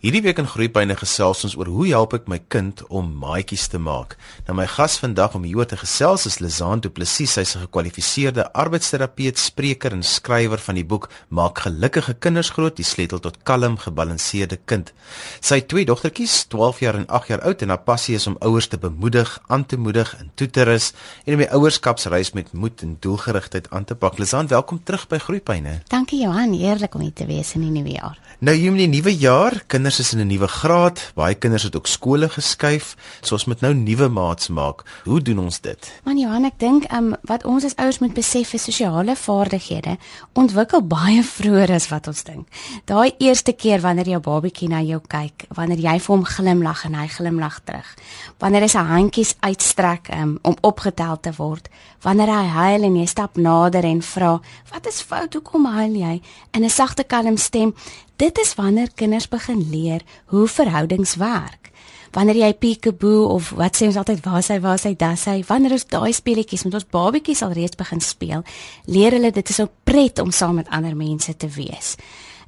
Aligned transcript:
Hierdie 0.00 0.22
week 0.24 0.38
in 0.40 0.46
Groepyne 0.48 0.94
gesels 0.96 1.42
ons 1.44 1.54
oor 1.60 1.68
hoe 1.68 1.82
help 1.90 2.14
ek 2.16 2.28
my 2.32 2.38
kind 2.48 2.78
om 2.88 3.10
maatjies 3.20 3.66
te 3.68 3.76
maak. 3.76 4.14
Nou 4.46 4.54
my 4.56 4.64
gas 4.64 4.94
vandag 4.96 5.34
om 5.36 5.42
hieroor 5.44 5.66
te 5.68 5.76
gesels 5.76 6.22
is 6.24 6.38
Lizaan 6.40 6.80
Du 6.80 6.88
Plessis, 6.88 7.34
sy's 7.36 7.52
'n 7.54 7.66
gekwalifiseerde 7.66 8.46
arbeidsterapeut, 8.54 9.36
spreker 9.36 9.92
en 9.92 10.02
skrywer 10.02 10.56
van 10.56 10.76
die 10.76 10.84
boek 10.84 11.10
Maak 11.28 11.58
gelukkige 11.58 12.14
kinders 12.14 12.48
groot: 12.48 12.76
Die 12.76 12.84
sleutel 12.84 13.20
tot 13.20 13.42
kalm, 13.42 13.76
gebalanseerde 13.76 14.58
kind. 14.64 14.94
Sy 15.40 15.56
het 15.56 15.68
twee 15.68 15.84
dogtertjies, 15.84 16.46
12 16.48 16.80
jaar 16.80 16.94
en 16.94 17.06
8 17.06 17.28
jaar 17.28 17.42
oud 17.42 17.62
en 17.62 17.68
haar 17.68 17.84
passie 17.84 18.14
is 18.14 18.26
om 18.26 18.36
ouers 18.40 18.68
te 18.68 18.78
bemoedig, 18.78 19.38
aan 19.48 19.66
te 19.66 19.76
moedig 19.76 20.16
en 20.18 20.30
toe 20.34 20.48
te 20.48 20.62
rus 20.62 20.94
en 21.26 21.34
om 21.34 21.40
die 21.40 21.50
ouerskapsreis 21.50 22.32
met 22.32 22.52
moed 22.52 22.82
en 22.82 22.96
doelgerigtheid 23.00 23.70
aan 23.70 23.84
te 23.84 23.94
pak. 23.94 24.18
Lizaan, 24.18 24.48
welkom 24.48 24.80
terug 24.82 25.08
by 25.08 25.18
Groepyne. 25.18 25.82
Dankie 25.88 26.22
Johan, 26.22 26.52
heerlik 26.52 26.94
om 26.94 27.00
hier 27.00 27.12
te 27.12 27.26
wees 27.26 27.54
in 27.54 27.60
die 27.60 27.70
nuwe 27.70 27.90
jaar. 27.90 28.18
Nou 28.38 28.56
hier 28.56 28.70
in 28.70 28.76
die 28.76 28.88
nuwe 28.88 29.16
jaar, 29.16 29.62
kinders 29.66 29.89
kinders 29.90 30.12
is 30.12 30.14
in 30.14 30.20
'n 30.20 30.30
nuwe 30.30 30.48
graad, 30.48 31.12
baie 31.14 31.34
kinders 31.34 31.62
het 31.62 31.76
ook 31.76 31.86
skole 31.86 32.28
geskuif, 32.28 32.96
so 33.20 33.34
ons 33.34 33.44
moet 33.44 33.60
nou 33.60 33.74
nuwe 33.74 34.08
maats 34.08 34.48
maak. 34.48 34.84
Hoe 35.04 35.22
doen 35.22 35.38
ons 35.38 35.60
dit? 35.60 35.92
Man 36.04 36.18
Johan, 36.18 36.44
ek 36.44 36.58
dink 36.58 36.92
um, 36.92 37.16
wat 37.22 37.44
ons 37.44 37.64
as 37.64 37.74
ouers 37.76 37.98
moet 37.98 38.14
besef 38.14 38.54
is 38.54 38.62
sosiale 38.62 39.16
vaardighede 39.16 39.98
ontwikkel 40.32 40.82
baie 40.82 41.22
vroeër 41.22 41.70
as 41.70 41.88
wat 41.88 42.06
ons 42.06 42.22
dink. 42.22 42.46
Daai 42.84 43.14
eerste 43.18 43.52
keer 43.52 43.80
wanneer 43.80 44.06
jou 44.06 44.20
babatjie 44.20 44.68
na 44.68 44.80
jou 44.80 45.00
kyk, 45.00 45.46
wanneer 45.56 45.78
jy 45.78 45.98
vir 45.98 46.16
hom 46.16 46.24
glimlag 46.24 46.84
en 46.84 46.94
hy 46.94 47.08
glimlag 47.08 47.60
terug. 47.64 47.96
Wanneer 48.38 48.62
hy 48.62 48.68
sy 48.68 48.78
handjies 48.78 49.34
uitstrek 49.40 50.08
um, 50.12 50.38
om 50.42 50.56
opgetel 50.62 51.16
te 51.20 51.32
word, 51.36 51.68
wanneer 52.02 52.28
hy 52.28 52.46
huil 52.46 52.84
en 52.84 52.96
jy 52.96 53.06
stap 53.06 53.36
nader 53.36 53.84
en 53.84 54.02
vra, 54.02 54.40
"Wat 54.72 54.86
is 54.86 55.02
fout? 55.02 55.34
Hoekom 55.34 55.66
huil 55.66 55.94
jy?" 55.94 56.20
in 56.52 56.64
'n 56.64 56.70
sagte 56.70 57.04
kalm 57.04 57.36
stem, 57.36 57.74
Dit 58.20 58.38
is 58.38 58.54
wanneer 58.54 58.90
kinders 58.94 59.28
begin 59.28 59.62
leer 59.70 60.02
hoe 60.26 60.48
verhoudings 60.48 61.14
werk. 61.16 61.70
Wanneer 62.12 62.36
jy 62.36 62.50
peekaboo 62.52 63.22
of 63.32 63.48
wat 63.56 63.78
sê 63.78 63.86
ons 63.88 63.96
altyd 63.96 64.20
waar 64.26 64.42
sy 64.44 64.58
waar 64.60 64.80
sy 64.82 64.92
das 64.98 65.24
hy 65.30 65.38
wanneer 65.48 65.72
ons 65.78 65.86
daai 65.88 66.12
speletjies 66.12 66.66
met 66.66 66.76
ons 66.76 66.88
babatjies 66.92 67.40
al 67.46 67.54
reeds 67.56 67.80
begin 67.80 68.04
speel, 68.04 68.44
leer 68.84 69.16
hulle 69.16 69.30
dit 69.32 69.48
is 69.54 69.60
'n 69.60 69.70
pret 69.84 70.18
om 70.18 70.30
saam 70.30 70.60
met 70.60 70.68
ander 70.68 70.96
mense 70.96 71.36
te 71.36 71.48
wees. 71.48 71.96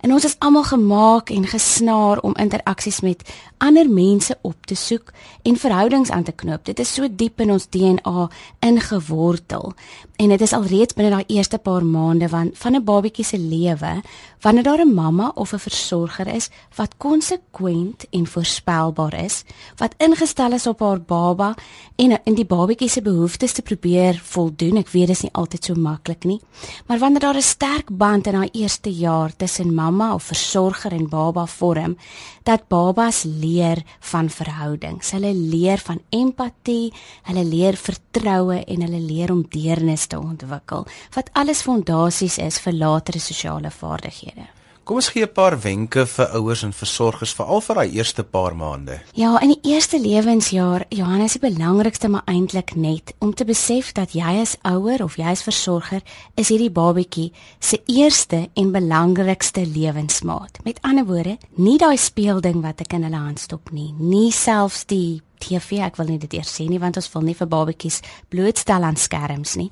En 0.02 0.12
ons 0.12 0.24
is 0.24 0.34
almal 0.38 0.64
gemaak 0.66 1.30
en 1.30 1.46
gesnaar 1.46 2.18
om 2.20 2.34
interaksies 2.36 3.00
met 3.00 3.22
ander 3.58 3.88
mense 3.90 4.38
op 4.42 4.66
te 4.66 4.74
soek 4.74 5.12
en 5.42 5.56
verhoudings 5.56 6.10
aan 6.10 6.22
te 6.26 6.32
knoop. 6.32 6.64
Dit 6.64 6.78
is 6.78 6.94
so 6.94 7.06
diep 7.08 7.40
in 7.40 7.50
ons 7.50 7.68
DNA 7.70 8.30
ingewortel. 8.58 9.72
En 10.16 10.28
dit 10.28 10.40
is 10.40 10.52
alreeds 10.52 10.94
binne 10.94 11.10
daai 11.10 11.24
eerste 11.26 11.58
paar 11.58 11.84
maande 11.84 12.28
van 12.28 12.50
van 12.54 12.74
'n 12.76 12.84
babatjie 12.84 13.24
se 13.24 13.38
lewe, 13.38 14.02
wanneer 14.40 14.62
daar 14.62 14.84
'n 14.84 14.94
mamma 14.94 15.32
of 15.34 15.52
'n 15.52 15.58
versorger 15.58 16.26
is 16.26 16.50
wat 16.74 16.96
konsekwent 16.96 18.06
en 18.10 18.26
voorspelbaar 18.26 19.14
is, 19.24 19.44
wat 19.76 19.94
ingestel 19.96 20.52
is 20.52 20.66
op 20.66 20.80
haar 20.80 21.00
baba 21.00 21.54
en 21.96 22.20
in 22.24 22.34
die 22.34 22.44
babatjie 22.44 22.88
se 22.88 23.02
behoeftes 23.02 23.52
te 23.52 23.62
probeer 23.62 24.20
voldoen. 24.24 24.76
Ek 24.76 24.88
weet 24.88 25.06
dit 25.06 25.16
is 25.16 25.22
nie 25.22 25.32
altyd 25.32 25.64
so 25.64 25.74
maklik 25.74 26.24
nie. 26.24 26.40
Maar 26.86 26.98
wanneer 26.98 27.20
daar 27.20 27.36
'n 27.36 27.42
sterk 27.42 27.96
band 27.96 28.26
in 28.26 28.32
daai 28.32 28.48
eerste 28.52 28.92
jaar 28.92 29.36
tussen 29.36 29.74
mamma 29.74 30.14
of 30.14 30.22
versorger 30.22 30.92
en 30.92 31.08
baba 31.08 31.46
vorm, 31.46 31.96
dat 32.42 32.68
babas 32.68 33.22
leer 33.22 33.82
van 34.00 34.30
verhoudings. 34.30 35.10
Hulle 35.10 35.34
leer 35.34 35.78
van 35.78 36.00
empatie, 36.08 36.92
hulle 37.22 37.44
leer 37.44 37.76
vertroue 37.76 38.64
en 38.64 38.80
hulle 38.80 39.00
leer 39.00 39.30
om 39.30 39.46
deernis 39.48 40.08
te 40.12 40.20
ontwikkel 40.20 40.88
wat 41.16 41.30
alles 41.32 41.64
fondasies 41.66 42.38
is 42.38 42.60
vir 42.60 42.76
latere 42.84 43.20
sosiale 43.20 43.70
vaardighede. 43.70 44.50
Kom 44.82 44.98
ons 44.98 45.12
gee 45.14 45.22
'n 45.22 45.32
paar 45.32 45.54
wenke 45.60 46.06
vir 46.06 46.26
ouers 46.34 46.62
en 46.62 46.72
versorgers 46.72 47.34
veral 47.38 47.60
vir 47.60 47.74
daai 47.76 47.90
eerste 47.98 48.24
paar 48.24 48.54
maande. 48.56 49.00
Ja, 49.14 49.38
in 49.40 49.54
die 49.54 49.70
eerste 49.72 49.98
lewensjaar, 49.98 50.84
Johannes, 50.88 51.32
die 51.32 51.50
belangrikste 51.50 52.08
maar 52.08 52.26
eintlik 52.26 52.74
net 52.74 53.14
om 53.20 53.32
te 53.34 53.44
besef 53.44 53.92
dat 53.92 54.12
jy 54.12 54.40
as 54.40 54.56
ouer 54.62 55.04
of 55.04 55.16
jy 55.16 55.24
as 55.30 55.42
versorger 55.42 56.02
is 56.34 56.48
hierdie 56.48 56.70
babatjie 56.70 57.32
se 57.60 57.80
eerste 57.86 58.48
en 58.54 58.72
belangrikste 58.72 59.66
lewensmaat. 59.66 60.58
Met 60.64 60.80
ander 60.82 61.06
woorde, 61.06 61.38
nie 61.56 61.78
daai 61.78 61.96
speelding 61.96 62.62
wat 62.62 62.80
ek 62.80 62.92
in 62.92 63.04
hulle 63.04 63.22
hand 63.22 63.38
stop 63.38 63.70
nie, 63.70 63.94
nie 63.98 64.32
selfs 64.32 64.84
die 64.84 65.22
TV, 65.42 65.82
ek 65.82 65.98
wil 66.00 66.12
nie 66.12 66.20
dit 66.22 66.38
eers 66.38 66.52
sê 66.54 66.68
nie 66.70 66.80
want 66.82 66.98
ons 67.00 67.10
wil 67.14 67.26
nie 67.26 67.36
vir 67.36 67.50
babatjies 67.50 68.00
blootstel 68.32 68.86
aan 68.86 68.98
skerms 69.00 69.56
nie. 69.58 69.68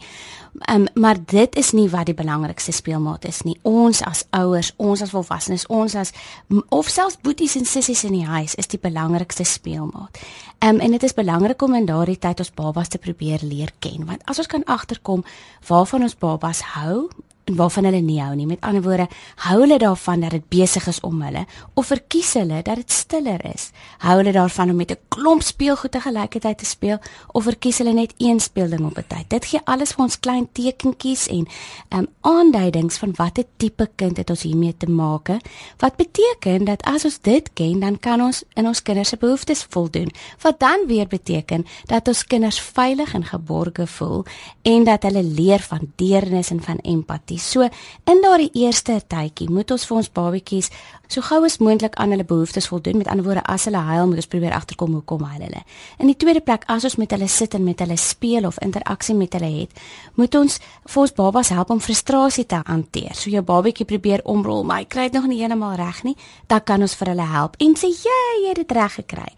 Um, 0.66 0.88
maar 0.98 1.20
dit 1.30 1.56
is 1.56 1.70
nie 1.78 1.86
wat 1.92 2.08
die 2.10 2.16
belangrikste 2.18 2.74
speelmaat 2.74 3.28
is 3.30 3.44
nie. 3.46 3.54
Ons 3.62 4.02
as 4.02 4.24
ouers, 4.34 4.72
ons 4.82 5.02
as 5.04 5.14
volwassenes, 5.14 5.68
ons 5.70 5.94
as 5.94 6.10
of 6.74 6.90
selfs 6.90 7.20
boeties 7.22 7.54
en 7.60 7.68
sissies 7.68 8.02
in 8.08 8.18
die 8.18 8.26
huis 8.26 8.56
is 8.58 8.70
die 8.70 8.82
belangrikste 8.82 9.46
speelmaat. 9.46 10.18
Um, 10.58 10.80
en 10.82 10.90
dit 10.90 11.06
is 11.06 11.14
belangrik 11.14 11.62
om 11.62 11.78
in 11.78 11.86
daardie 11.88 12.18
tyd 12.18 12.42
ons 12.42 12.52
babas 12.52 12.90
te 12.90 12.98
probeer 13.00 13.40
leer 13.46 13.70
ken 13.80 14.04
want 14.08 14.26
as 14.28 14.42
ons 14.42 14.50
kan 14.50 14.66
agterkom 14.68 15.22
waarvan 15.68 16.04
ons 16.04 16.18
babas 16.18 16.60
hou 16.74 17.08
waarvan 17.44 17.84
hulle 17.84 18.00
nie 18.00 18.20
hou 18.22 18.34
nie. 18.34 18.46
Met 18.46 18.60
ander 18.66 18.82
woorde, 18.82 19.06
hou 19.46 19.60
hulle 19.60 19.78
daarvan 19.78 20.20
dat 20.20 20.30
dit 20.30 20.48
besig 20.48 20.86
is 20.86 21.00
om 21.06 21.22
hulle 21.22 21.46
of 21.74 21.86
verkies 21.90 22.34
hulle 22.38 22.62
dat 22.62 22.76
dit 22.76 22.92
stiller 22.92 23.42
is? 23.52 23.70
Hou 24.04 24.16
hulle 24.20 24.32
daarvan 24.32 24.70
om 24.70 24.76
met 24.76 24.90
'n 24.90 24.98
klomp 25.08 25.42
speelgoed 25.42 25.92
te 25.92 26.00
gelykheid 26.00 26.58
te 26.58 26.64
speel 26.64 26.98
of 27.32 27.44
verkies 27.44 27.78
hulle 27.78 27.92
net 27.92 28.14
een 28.18 28.40
speelding 28.40 28.84
op 28.86 28.98
'n 28.98 29.04
tyd? 29.06 29.28
Dit 29.28 29.44
gee 29.44 29.60
alles 29.64 29.92
vir 29.92 30.04
ons 30.04 30.20
klein 30.20 30.48
tekentjies 30.52 31.28
en 31.28 31.46
ehm 31.88 31.98
um, 31.98 32.08
aanduidings 32.20 32.98
van 32.98 33.12
watter 33.16 33.44
tipe 33.56 33.90
kind 33.96 34.16
het 34.16 34.30
ons 34.30 34.42
hiermee 34.42 34.76
te 34.76 34.86
maak. 34.86 35.28
Wat 35.78 35.96
beteken 35.96 36.64
dat 36.64 36.82
as 36.82 37.04
ons 37.04 37.20
dit 37.20 37.52
ken, 37.52 37.80
dan 37.80 37.98
kan 37.98 38.20
ons 38.20 38.44
in 38.54 38.66
ons 38.66 38.82
kinders 38.82 39.08
se 39.08 39.16
behoeftes 39.16 39.66
voldoen. 39.68 40.10
Wat 40.40 40.60
dan 40.60 40.86
weer 40.86 41.06
beteken 41.06 41.66
dat 41.86 42.08
ons 42.08 42.24
kinders 42.24 42.60
veilig 42.60 43.14
en 43.14 43.24
geborge 43.24 43.86
voel 43.86 44.24
en 44.62 44.84
dat 44.84 45.02
hulle 45.02 45.22
leer 45.22 45.60
van 45.60 45.92
deernis 45.96 46.50
en 46.50 46.62
van 46.62 46.78
empatie 46.82 47.29
So 47.38 47.68
in 48.04 48.22
daardie 48.22 48.50
eerste 48.54 49.00
tydjie 49.06 49.50
moet 49.50 49.70
ons 49.70 49.86
vir 49.86 49.96
ons 49.96 50.10
babatjies 50.10 50.70
so 51.10 51.24
gou 51.26 51.42
as 51.44 51.58
moontlik 51.58 51.96
aan 51.98 52.12
hulle 52.14 52.24
behoeftes 52.24 52.68
voldoen. 52.70 53.00
Met 53.00 53.08
ander 53.10 53.24
woorde, 53.26 53.42
as 53.50 53.66
hulle 53.66 53.80
huil, 53.82 54.06
moet 54.06 54.20
ons 54.22 54.30
probeer 54.30 54.54
agterkom 54.54 54.94
hoekom 54.94 55.24
huil 55.26 55.42
hulle. 55.42 55.62
In 55.98 56.10
die 56.10 56.16
tweede 56.16 56.42
plek, 56.44 56.66
as 56.70 56.86
ons 56.86 56.96
met 57.00 57.10
hulle 57.14 57.26
sit 57.30 57.54
en 57.58 57.64
met 57.66 57.82
hulle 57.82 57.96
speel 57.98 58.46
of 58.46 58.60
interaksie 58.62 59.16
met 59.18 59.34
hulle 59.34 59.50
het, 59.50 59.82
moet 60.20 60.34
ons 60.38 60.60
vir 60.60 61.02
ons 61.02 61.14
babas 61.16 61.50
help 61.54 61.72
om 61.74 61.82
frustrasie 61.82 62.46
te 62.46 62.60
hanteer. 62.66 63.16
So 63.18 63.32
jou 63.32 63.42
babatjie 63.46 63.88
probeer 63.90 64.22
omrol, 64.24 64.62
maar 64.64 64.84
hy 64.84 64.88
kry 64.90 65.08
dit 65.08 65.18
nog 65.18 65.26
nie 65.30 65.40
heeltemal 65.42 65.74
reg 65.80 66.04
nie, 66.06 66.16
dan 66.50 66.62
kan 66.66 66.86
ons 66.86 66.94
vir 67.00 67.12
hulle 67.14 67.26
help 67.26 67.56
en 67.58 67.74
sê, 67.74 67.90
"Jy, 67.90 68.22
jy 68.42 68.48
het 68.48 68.56
dit 68.56 68.72
reg 68.72 68.94
gekry." 68.94 69.32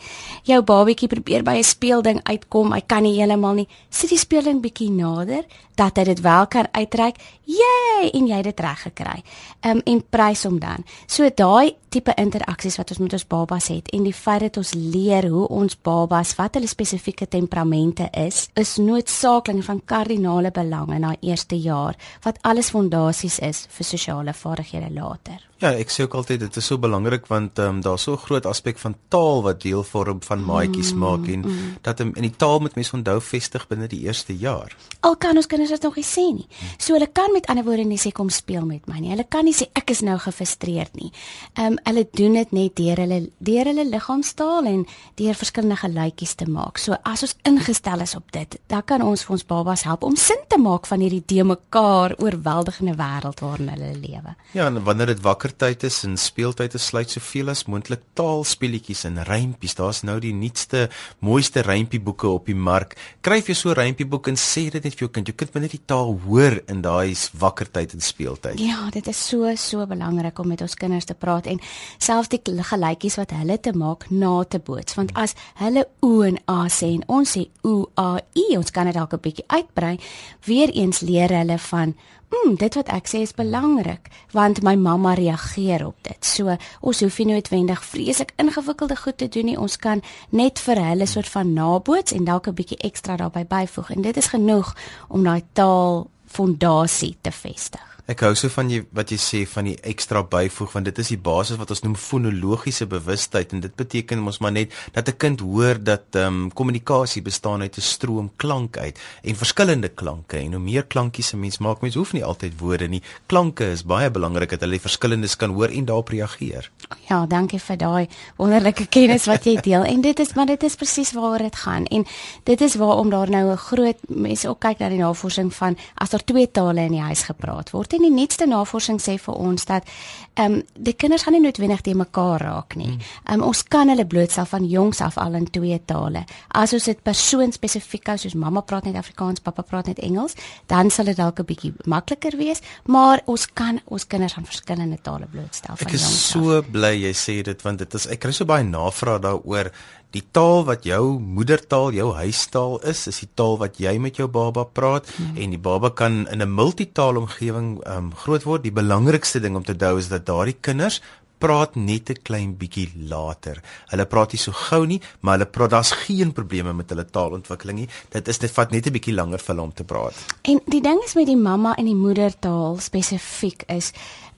Jou 0.45 0.63
babatjie 0.63 1.09
probeer 1.09 1.43
by 1.43 1.57
'n 1.57 1.65
speelding 1.65 2.21
uitkom, 2.23 2.73
hy 2.73 2.81
kan 2.81 3.03
nie 3.03 3.17
heeltemal 3.17 3.55
nie. 3.55 3.69
Sit 3.91 4.11
die 4.11 4.19
speelding 4.19 4.61
bietjie 4.61 4.91
nader 4.91 5.45
dat 5.75 5.97
hy 5.97 6.05
dit 6.05 6.21
wel 6.21 6.47
kan 6.47 6.67
uitreik. 6.73 7.17
Jy 7.45 7.82
en 8.13 8.27
jy 8.27 8.41
het 8.41 8.49
dit 8.51 8.61
reg 8.61 8.83
gekry. 8.89 9.23
Ehm 9.61 9.77
um, 9.77 9.83
en 9.93 10.03
prys 10.11 10.45
hom 10.45 10.59
dan. 10.59 10.85
So 11.07 11.29
daai 11.35 11.77
tipe 11.93 12.15
interaksies 12.17 12.79
wat 12.81 12.91
ons 12.91 12.99
met 12.99 13.13
ons 13.13 13.27
babas 13.29 13.69
het 13.69 13.91
en 13.93 14.07
die 14.09 14.17
feit 14.17 14.41
dat 14.47 14.57
ons 14.57 14.75
leer 14.75 15.29
hoe 15.29 15.47
ons 15.49 15.77
babas 15.77 16.35
wat 16.39 16.57
hulle 16.57 16.71
spesifieke 16.71 17.29
temperamente 17.29 18.09
is, 18.17 18.49
is 18.55 18.77
noodsaaklik 18.77 19.63
van 19.65 19.85
kardinale 19.85 20.51
belang 20.51 20.95
in 20.95 21.07
daai 21.07 21.17
eerste 21.21 21.57
jaar 21.57 21.97
wat 22.25 22.39
alles 22.43 22.73
fondasies 22.73 23.39
is 23.39 23.67
vir 23.69 23.85
sosiale 23.87 24.33
vaardighede 24.33 24.91
later. 24.91 25.52
Ja, 25.63 25.71
ek 25.79 25.93
sê 25.95 26.03
ook 26.03 26.17
altyd 26.19 26.41
dit 26.43 26.57
is 26.59 26.67
so 26.67 26.75
belangrik 26.83 27.29
want 27.31 27.61
ehm 27.63 27.77
um, 27.77 27.83
daar's 27.85 28.03
so 28.03 28.13
'n 28.13 28.25
groot 28.25 28.47
aspek 28.47 28.79
van 28.79 28.97
taal 29.09 29.43
wat 29.43 29.61
deel 29.63 29.85
vorm 29.85 30.19
van 30.23 30.45
maatjies 30.45 30.93
mm, 30.93 30.99
maak 30.99 31.27
en 31.29 31.41
mm. 31.41 31.77
dat 31.83 32.01
in 32.01 32.13
die 32.13 32.37
taal 32.37 32.59
moet 32.59 32.75
mense 32.75 32.97
onthou 32.97 33.21
vestig 33.21 33.69
binne 33.69 33.87
die 33.87 34.01
eerste 34.01 34.35
jaar. 34.37 34.77
Al 35.01 35.17
kan 35.17 35.37
ons 35.37 35.47
kinders 35.47 35.71
dit 35.71 35.83
nog 35.83 35.97
nie 35.97 36.05
sê 36.05 36.25
nie. 36.35 36.49
So 36.79 36.95
hulle 36.95 37.07
kan 37.07 37.33
met 37.33 37.47
ander 37.47 37.65
woorde 37.65 37.85
nie 37.85 37.99
sê 37.99 38.11
kom 38.13 38.29
speel 38.31 38.67
met 38.67 38.89
my 38.89 38.99
nie. 38.99 39.11
Hulle 39.11 39.25
kan 39.29 39.45
nie 39.45 39.55
sê 39.55 39.69
ek 39.73 39.91
is 39.91 40.01
nou 40.01 40.19
gefrustreerd 40.19 40.95
nie. 40.95 41.13
Ehm 41.55 41.67
um, 41.67 41.79
hulle 41.85 42.09
doen 42.13 42.33
dit 42.33 42.53
net 42.53 42.77
deur 42.77 42.97
hulle 42.97 43.31
deur 43.39 43.65
hulle 43.65 43.85
liggaamstaal 43.85 44.67
en 44.67 44.87
deur 45.15 45.35
verskillende 45.35 45.77
geluitjies 45.77 46.35
te 46.35 46.51
maak. 46.51 46.79
So 46.79 46.97
as 47.05 47.23
ons 47.23 47.37
ingestel 47.45 48.01
is 48.01 48.17
op 48.17 48.33
dit, 48.33 48.59
dan 48.67 48.83
kan 48.83 49.03
ons 49.03 49.23
vir 49.25 49.33
ons 49.33 49.47
babas 49.47 49.83
help 49.83 50.03
om 50.03 50.17
sin 50.17 50.43
te 50.49 50.59
maak 50.59 50.87
van 50.87 51.01
hierdie 51.01 51.23
de 51.27 51.45
mekaar 51.45 52.17
oorweldigende 52.19 52.99
wêreld 52.99 53.41
waarin 53.41 53.69
hulle 53.69 53.95
lewe. 53.95 54.35
Ja, 54.53 54.67
en 54.67 54.83
wanneer 54.83 55.07
dit 55.07 55.21
wakker 55.21 55.52
leertyd 55.53 55.85
is 55.85 56.05
en 56.07 56.17
speeltyd 56.17 56.75
is 56.75 56.87
sluit 56.89 57.11
soveel 57.11 57.51
as 57.53 57.67
moontlik 57.69 58.01
taalspeletjies 58.17 59.05
en 59.05 59.21
rympies. 59.27 59.75
Daar's 59.77 60.03
nou 60.03 60.19
die 60.21 60.33
nuutste, 60.33 60.89
mooiste 61.21 61.63
rympieboeke 61.63 62.29
op 62.29 62.47
die 62.47 62.57
mark. 62.57 62.97
Kryf 63.23 63.49
jy 63.49 63.55
so 63.55 63.71
'n 63.71 63.77
rympieboek 63.77 64.29
en 64.29 64.37
sê 64.37 64.71
dit 64.71 64.83
net 64.83 64.95
vir 64.95 65.07
jou 65.07 65.09
kind. 65.09 65.27
Jou 65.27 65.37
kind 65.37 65.55
moet 65.55 65.63
net 65.63 65.73
die 65.73 65.87
taal 65.87 66.19
hoor 66.27 66.61
in 66.69 66.83
daai 66.83 67.15
wakkertyd 67.39 67.93
en 67.95 68.01
speeltyd. 68.01 68.59
Ja, 68.59 68.91
dit 68.91 69.07
is 69.07 69.29
so 69.29 69.55
so 69.57 69.87
belangrik 69.87 70.39
om 70.39 70.49
met 70.49 70.61
ons 70.61 70.75
kinders 70.75 71.05
te 71.05 71.15
praat 71.15 71.47
en 71.47 71.61
selfs 71.99 72.29
die 72.29 72.41
gelykies 72.45 73.17
wat 73.17 73.31
hulle 73.31 73.61
te 73.61 73.73
maak 73.73 74.11
na 74.11 74.45
te 74.45 74.59
boots. 74.59 74.95
Want 74.95 75.13
as 75.15 75.35
hulle 75.55 75.87
o 76.01 76.23
en 76.23 76.39
a 76.49 76.69
sê 76.69 76.95
en 76.95 77.05
ons 77.09 77.37
sê 77.37 77.49
o 77.63 77.91
a 77.97 78.19
i, 78.35 78.57
ons 78.57 78.71
kan 78.71 78.87
dit 78.87 78.95
dalk 78.95 79.13
'n 79.13 79.21
bietjie 79.21 79.45
uitbrei. 79.49 79.99
Weereens 80.47 81.01
leer 81.01 81.29
hulle 81.29 81.59
van 81.59 81.95
mm, 82.33 82.57
dit 82.57 82.75
wat 82.75 82.89
ek 82.89 83.11
sê 83.11 83.23
is 83.27 83.35
belangrik 83.37 84.11
want 84.33 84.63
my 84.65 84.75
mamma 84.77 85.15
reageer 85.15 85.87
op 85.87 85.97
dit. 86.03 86.25
So 86.25 86.57
ons 86.81 87.03
hoef 87.05 87.19
nie 87.19 87.35
noodwendig 87.35 87.85
vreeslik 87.85 88.33
ingewikkelde 88.43 88.97
goed 88.97 89.19
te 89.19 89.29
doen 89.29 89.51
nie. 89.53 89.59
Ons 89.59 89.77
kan 89.77 90.03
net 90.31 90.59
vir 90.59 90.81
hulle 90.81 91.07
soort 91.07 91.29
van 91.29 91.53
naboots 91.53 92.13
en 92.13 92.25
dalk 92.25 92.49
'n 92.49 92.55
bietjie 92.55 92.81
ekstra 92.81 93.17
daarbey 93.17 93.45
byvoeg 93.45 93.91
en 93.91 94.03
dit 94.03 94.17
is 94.17 94.33
genoeg 94.35 94.75
om 95.09 95.23
daai 95.23 95.43
taal 95.53 96.11
fondasie 96.27 97.17
te 97.21 97.31
vestig. 97.31 97.92
Ek 98.11 98.25
hou 98.27 98.33
so 98.35 98.51
van 98.51 98.67
jy 98.67 98.81
wat 98.99 99.13
jy 99.15 99.17
sê 99.23 99.41
van 99.47 99.69
die 99.69 99.77
ekstra 99.87 100.25
byvoeg 100.27 100.73
want 100.75 100.89
dit 100.89 100.97
is 100.99 101.13
die 101.13 101.21
basis 101.23 101.59
wat 101.61 101.71
ons 101.71 101.85
noem 101.85 101.93
fonologiese 101.95 102.89
bewustheid 102.91 103.53
en 103.55 103.61
dit 103.63 103.75
beteken 103.79 104.25
mos 104.27 104.41
maar 104.43 104.51
net 104.51 104.73
dat 104.91 105.09
'n 105.09 105.17
kind 105.17 105.41
hoor 105.41 105.79
dat 105.79 106.11
ehm 106.19 106.27
um, 106.27 106.51
kommunikasie 106.51 107.23
bestaan 107.23 107.63
uit 107.63 107.79
'n 107.79 107.81
stroom 107.81 108.31
klank 108.37 108.77
uit 108.77 108.99
en 109.23 109.37
verskillende 109.37 109.89
klanke 109.89 110.37
en 110.37 110.53
hoe 110.53 110.61
meer 110.61 110.83
klankies 110.83 111.33
'n 111.33 111.41
mens 111.41 111.59
maak 111.59 111.81
mens 111.81 111.95
hoef 111.95 112.13
nie 112.13 112.25
altyd 112.25 112.59
woorde 112.59 112.89
nie 112.89 113.03
klanke 113.29 113.71
is 113.71 113.85
baie 113.85 114.11
belangrik 114.11 114.51
dat 114.51 114.61
hulle 114.61 114.81
die 114.81 114.89
verskillendes 114.89 115.37
kan 115.37 115.51
hoor 115.51 115.69
en 115.69 115.85
daarop 115.85 116.09
reageer. 116.09 116.71
Ja, 117.09 117.27
dankie 117.27 117.61
vir 117.61 117.77
daai 117.77 118.09
wonderlike 118.37 118.87
kennis 118.87 119.27
wat 119.27 119.45
jy 119.45 119.61
deel 119.61 119.85
en 119.85 120.01
dit 120.01 120.19
is 120.19 120.35
maar 120.35 120.47
dit 120.47 120.63
is 120.63 120.75
presies 120.75 121.13
waaroor 121.13 121.39
dit 121.39 121.57
gaan 121.57 121.87
en 121.87 122.05
dit 122.45 122.61
is 122.61 122.75
waarom 122.75 123.11
daar 123.11 123.31
nou 123.31 123.53
'n 123.53 123.57
groot 123.57 123.99
mense 124.09 124.49
ook 124.49 124.59
kyk 124.59 124.79
na 124.79 124.89
die 124.89 124.99
navorsing 124.99 125.55
van 125.55 125.77
as 125.95 126.11
daar 126.11 126.25
twee 126.25 126.51
tale 126.51 126.81
in 126.81 126.93
die 126.93 127.01
huis 127.01 127.23
gepraat 127.23 127.71
word 127.71 127.92
en 127.93 128.03
die 128.07 128.13
nuutste 128.13 128.47
navorsing 128.47 129.01
sê 129.03 129.19
vir 129.19 129.35
ons 129.35 129.65
dat 129.69 129.89
ehm 130.35 130.53
um, 130.53 130.63
die 130.75 130.95
kinders 130.97 131.27
gaan 131.27 131.35
nie 131.37 131.43
noodwendig 131.45 131.81
te 131.85 131.95
mekaar 131.95 132.41
raak 132.41 132.77
nie. 132.77 132.89
Hmm. 132.89 133.01
Ehm 133.27 133.41
um, 133.41 133.47
ons 133.49 133.63
kan 133.63 133.89
hulle 133.89 134.07
blootstel 134.07 134.47
van 134.49 134.67
jongs 134.69 135.01
af 135.01 135.19
al 135.19 135.35
in 135.35 135.51
twee 135.51 135.81
tale. 135.85 136.25
As 136.49 136.73
ons 136.73 136.85
dit 136.85 137.03
persoon 137.03 137.53
spesifiek 137.53 138.07
hou 138.07 138.17
soos 138.19 138.35
mamma 138.35 138.61
praat 138.61 138.85
net 138.85 138.97
Afrikaans, 138.97 139.41
pappa 139.41 139.63
praat 139.63 139.87
net 139.87 139.99
Engels, 139.99 140.35
dan 140.67 140.91
sal 140.91 141.05
dit 141.05 141.17
dalk 141.17 141.41
'n 141.41 141.45
bietjie 141.45 141.75
makliker 141.85 142.37
wees, 142.37 142.61
maar 142.87 143.21
ons 143.27 143.47
kan 143.47 143.81
ons 143.85 144.07
kinders 144.07 144.37
aan 144.37 144.45
verskillende 144.45 144.99
tale 145.03 145.27
blootstel 145.27 145.77
van 145.77 145.87
jongs 145.87 146.03
af. 146.03 146.09
Ek 146.09 146.17
is 146.17 146.31
so 146.31 146.59
af. 146.59 146.71
bly 146.71 146.95
jy 147.03 147.13
sê 147.13 147.43
dit 147.43 147.63
want 147.63 147.79
dit 147.79 147.95
is 147.95 148.07
ek 148.07 148.21
kry 148.21 148.33
so 148.33 148.45
baie 148.45 148.65
navrae 148.65 149.19
daaroor 149.21 149.71
die 150.13 150.25
taal 150.31 150.65
wat 150.69 150.85
jou 150.85 151.19
moedertaal, 151.21 151.93
jou 151.97 152.13
huistaal 152.13 152.79
is, 152.89 153.07
is 153.09 153.23
die 153.25 153.31
taal 153.35 153.57
wat 153.63 153.81
jy 153.81 153.97
met 153.99 154.21
jou 154.21 154.29
baba 154.29 154.65
praat 154.65 155.09
hmm. 155.17 155.37
en 155.41 155.57
die 155.57 155.63
baba 155.63 155.91
kan 155.91 156.27
in 156.29 156.43
'n 156.43 156.55
multitaal 156.55 157.17
omgewing 157.17 157.81
um, 157.87 158.13
groot 158.15 158.45
word. 158.45 158.63
Die 158.63 158.73
belangrikste 158.73 159.41
ding 159.41 159.57
om 159.57 159.65
te 159.65 159.73
onthou 159.73 159.99
is 159.99 160.09
dat 160.09 160.27
daardie 160.27 160.59
kinders 160.61 161.01
praat 161.43 161.75
net 161.75 162.11
'n 162.11 162.23
klein 162.23 162.51
bietjie 162.57 162.89
later. 163.11 163.57
Hulle 163.91 164.07
praat 164.07 164.33
nie 164.33 164.39
so 164.39 164.53
gou 164.53 164.87
nie, 164.87 165.01
maar 165.21 165.39
hulle 165.39 165.51
praat 165.51 165.71
daar's 165.71 165.93
geen 166.05 166.33
probleme 166.33 166.73
met 166.73 166.91
hulle 166.91 167.05
taalontwikkeling 167.05 167.79
nie. 167.79 167.89
Dit 168.11 168.29
is 168.29 168.39
dit 168.39 168.51
vat 168.51 168.71
net 168.71 168.87
'n 168.87 168.93
bietjie 168.93 169.15
langer 169.15 169.39
vir 169.39 169.55
hulle 169.55 169.67
om 169.69 169.75
te 169.75 169.85
praat. 169.85 170.15
En 170.43 170.61
die 170.67 170.81
ding 170.81 171.03
is 171.05 171.15
met 171.15 171.27
die 171.27 171.37
mamma 171.37 171.75
en 171.77 171.85
die 171.85 171.95
moedertaal 171.95 172.79
spesifiek 172.79 173.65
is 173.67 173.93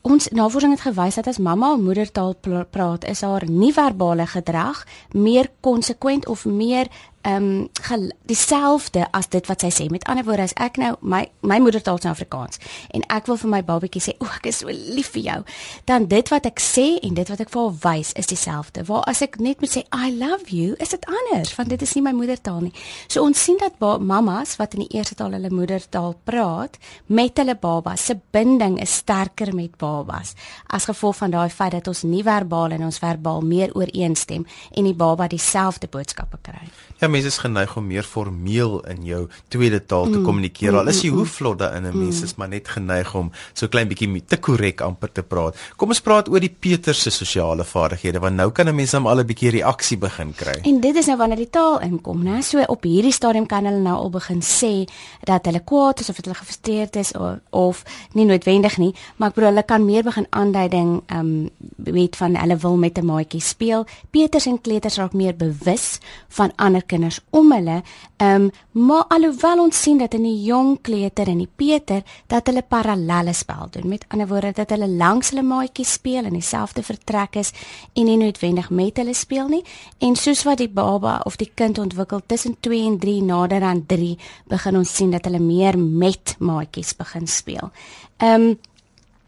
Ons 0.05 0.27
navorsing 0.29 0.75
het 0.75 0.83
gewys 0.85 1.15
dat 1.17 1.27
as 1.31 1.39
mamma 1.41 1.71
of 1.73 1.79
moedertaal 1.81 2.35
praat, 2.69 3.07
is 3.09 3.23
haar 3.25 3.47
nie-verbale 3.49 4.27
gedrag 4.29 4.83
meer 5.11 5.49
konsekwent 5.65 6.27
of 6.29 6.45
meer 6.45 6.91
ehm 7.25 7.69
um, 7.91 8.09
dieselfde 8.25 9.07
as 9.11 9.27
dit 9.33 9.47
wat 9.49 9.63
sy 9.65 9.69
sê. 9.73 9.87
Met 9.89 10.03
ander 10.09 10.25
woorde, 10.25 10.45
as 10.45 10.53
ek 10.61 10.77
nou 10.77 10.93
my 11.01 11.23
my 11.41 11.57
moedertaal 11.59 11.97
is 11.97 12.05
Afrikaans 12.05 12.59
en 12.93 13.01
ek 13.09 13.25
wil 13.29 13.39
vir 13.41 13.49
my 13.49 13.61
babatjie 13.65 14.01
sê, 14.01 14.13
"O, 14.19 14.25
ek 14.25 14.45
is 14.45 14.57
so 14.61 14.67
lief 14.67 15.09
vir 15.13 15.21
jou." 15.21 15.43
Dan 15.85 16.05
dit 16.05 16.29
wat 16.29 16.45
ek 16.45 16.59
sê 16.59 16.99
en 17.01 17.13
dit 17.13 17.29
wat 17.29 17.39
ek 17.39 17.49
vir 17.49 17.61
haar 17.61 17.77
wys 17.81 18.13
is 18.13 18.27
dieselfde. 18.27 18.85
Waar 18.85 19.03
as 19.03 19.21
ek 19.21 19.39
net 19.39 19.59
moet 19.59 19.69
sê, 19.69 19.83
"I 19.91 20.11
love 20.11 20.49
you," 20.49 20.75
is 20.79 20.89
dit 20.89 21.05
anders 21.05 21.55
want 21.55 21.69
dit 21.69 21.81
is 21.81 21.95
nie 21.95 22.01
my 22.01 22.11
moedertaal 22.11 22.61
nie. 22.61 22.73
So 23.07 23.23
ons 23.23 23.43
sien 23.43 23.57
dat 23.57 23.79
mamas 23.99 24.55
wat 24.55 24.73
in 24.73 24.79
die 24.79 24.97
eerste 24.97 25.15
taal 25.15 25.31
hulle 25.31 25.49
moedertaal 25.49 26.15
praat, 26.23 26.77
met 27.05 27.37
hulle 27.37 27.55
babas 27.55 28.05
se 28.05 28.19
binding 28.31 28.81
is 28.81 28.95
sterker 28.95 29.55
met 29.55 29.77
babas 29.77 30.35
as 30.67 30.85
gevolg 30.85 31.15
van 31.15 31.31
daai 31.31 31.49
feit 31.49 31.71
dat 31.71 31.87
ons 31.87 32.03
nie 32.03 32.23
verbaal 32.23 32.75
en 32.75 32.83
ons 32.83 32.99
verbaal 32.99 33.41
meer 33.41 33.73
ooreenstem 33.73 34.45
en 34.71 34.83
die 34.83 34.93
baba 34.93 35.27
dieselfde 35.27 35.87
boodskappe 35.91 36.37
kry. 36.41 36.63
Ja, 37.01 37.07
mense 37.15 37.31
is 37.31 37.39
geneig 37.41 37.75
om 37.79 37.87
meer 37.87 38.03
formeel 38.07 38.79
in 38.91 39.05
jou 39.07 39.21
tweede 39.53 39.79
taal 39.85 40.09
te 40.09 40.19
mm. 40.19 40.25
kommunikeer. 40.27 40.75
Al 40.79 40.91
is 40.91 41.01
jy 41.05 41.11
hoe 41.15 41.25
vlot 41.29 41.59
daarin, 41.61 41.87
mense 41.95 42.25
is 42.27 42.35
maar 42.39 42.51
net 42.51 42.67
geneig 42.75 43.13
om 43.15 43.31
so 43.53 43.71
klein 43.71 43.89
bietjie 43.91 44.09
te 44.27 44.37
korrek 44.37 44.83
amper 44.85 45.11
te 45.15 45.23
praat. 45.23 45.57
Kom 45.79 45.93
ons 45.93 46.03
praat 46.03 46.29
oor 46.31 46.43
die 46.43 46.51
Peter 46.51 46.97
se 46.97 47.13
sosiale 47.13 47.65
vaardighede 47.67 48.21
want 48.23 48.35
nou 48.35 48.49
kan 48.51 48.67
'n 48.69 48.75
mens 48.75 48.93
hom 48.93 49.07
al 49.07 49.19
'n 49.19 49.27
bietjie 49.27 49.51
reaksie 49.51 49.97
begin 49.97 50.33
kry. 50.33 50.59
En 50.63 50.79
dit 50.81 50.95
is 50.95 51.05
nou 51.05 51.17
wanneer 51.17 51.37
die 51.37 51.49
taal 51.49 51.79
inkom, 51.81 52.23
né? 52.23 52.41
So 52.41 52.63
op 52.67 52.83
hierdie 52.83 53.13
stadium 53.13 53.45
kan 53.45 53.65
hulle 53.65 53.81
nou 53.81 53.95
al 53.95 54.09
begin 54.09 54.41
sê 54.41 54.87
dat 55.23 55.45
hulle 55.45 55.63
kwaad 55.63 55.99
is 55.99 56.09
of 56.09 56.15
dat 56.15 56.25
hulle 56.25 56.37
gefrustreerd 56.37 56.95
is 56.95 57.11
of, 57.13 57.39
of 57.49 57.83
nie 58.13 58.25
noodwendig 58.25 58.77
nie, 58.77 58.93
maar 59.17 59.29
ek 59.29 59.35
bedoel 59.35 59.49
hulle 59.49 59.63
kan 59.63 59.85
meer 59.85 60.03
begin 60.03 60.27
aanduiding 60.29 61.01
ehm 61.07 61.19
um, 61.19 61.49
weet 61.77 62.15
van 62.15 62.35
hulle 62.35 62.57
wil 62.57 62.77
met 62.77 62.97
'n 62.97 63.05
maatjie 63.05 63.41
speel. 63.41 63.85
Peters 64.11 64.45
en 64.45 64.61
kleuters 64.61 64.97
raak 64.97 65.13
meer 65.13 65.35
bewus 65.35 65.99
van 66.27 66.51
ander 66.55 66.83
kinders 66.83 67.04
kinders 67.05 67.21
om 67.31 67.51
hulle. 67.51 67.81
Ehm 68.17 68.45
um, 68.45 68.51
maar 68.71 69.05
alhoewel 69.07 69.61
ons 69.63 69.81
sien 69.81 69.97
dat 69.97 70.13
in 70.13 70.23
die 70.23 70.43
jong 70.43 70.81
kleuter 70.81 71.27
en 71.27 71.37
die 71.37 71.49
Peter 71.55 72.03
dat 72.27 72.47
hulle 72.47 72.61
parallelle 72.61 73.33
spel 73.33 73.67
doen. 73.71 73.87
Met 73.87 74.05
ander 74.09 74.27
woorde 74.27 74.51
dat 74.51 74.69
hulle 74.69 74.87
langs 74.87 75.29
hulle 75.29 75.43
maatjies 75.43 75.93
speel 75.93 76.25
in 76.25 76.33
dieselfde 76.33 76.83
vertrek 76.83 77.35
is 77.35 77.53
en 77.93 78.05
nie 78.05 78.17
noodwendig 78.17 78.69
met 78.69 78.97
hulle 78.97 79.13
speel 79.13 79.47
nie. 79.47 79.63
En 79.99 80.15
soos 80.15 80.43
wat 80.43 80.57
die 80.57 80.69
baba 80.69 81.21
of 81.25 81.37
die 81.37 81.51
kind 81.55 81.77
ontwikkel 81.79 82.21
tussen 82.25 82.57
2 82.59 82.85
en 82.85 82.99
3 82.99 83.21
nader 83.23 83.63
aan 83.63 83.85
3 83.85 84.17
begin 84.49 84.77
ons 84.77 84.95
sien 84.95 85.11
dat 85.11 85.25
hulle 85.25 85.39
meer 85.39 85.79
met 85.79 86.35
maatjies 86.39 86.95
begin 86.95 87.27
speel. 87.27 87.71
Ehm 88.17 88.41
um, 88.41 88.57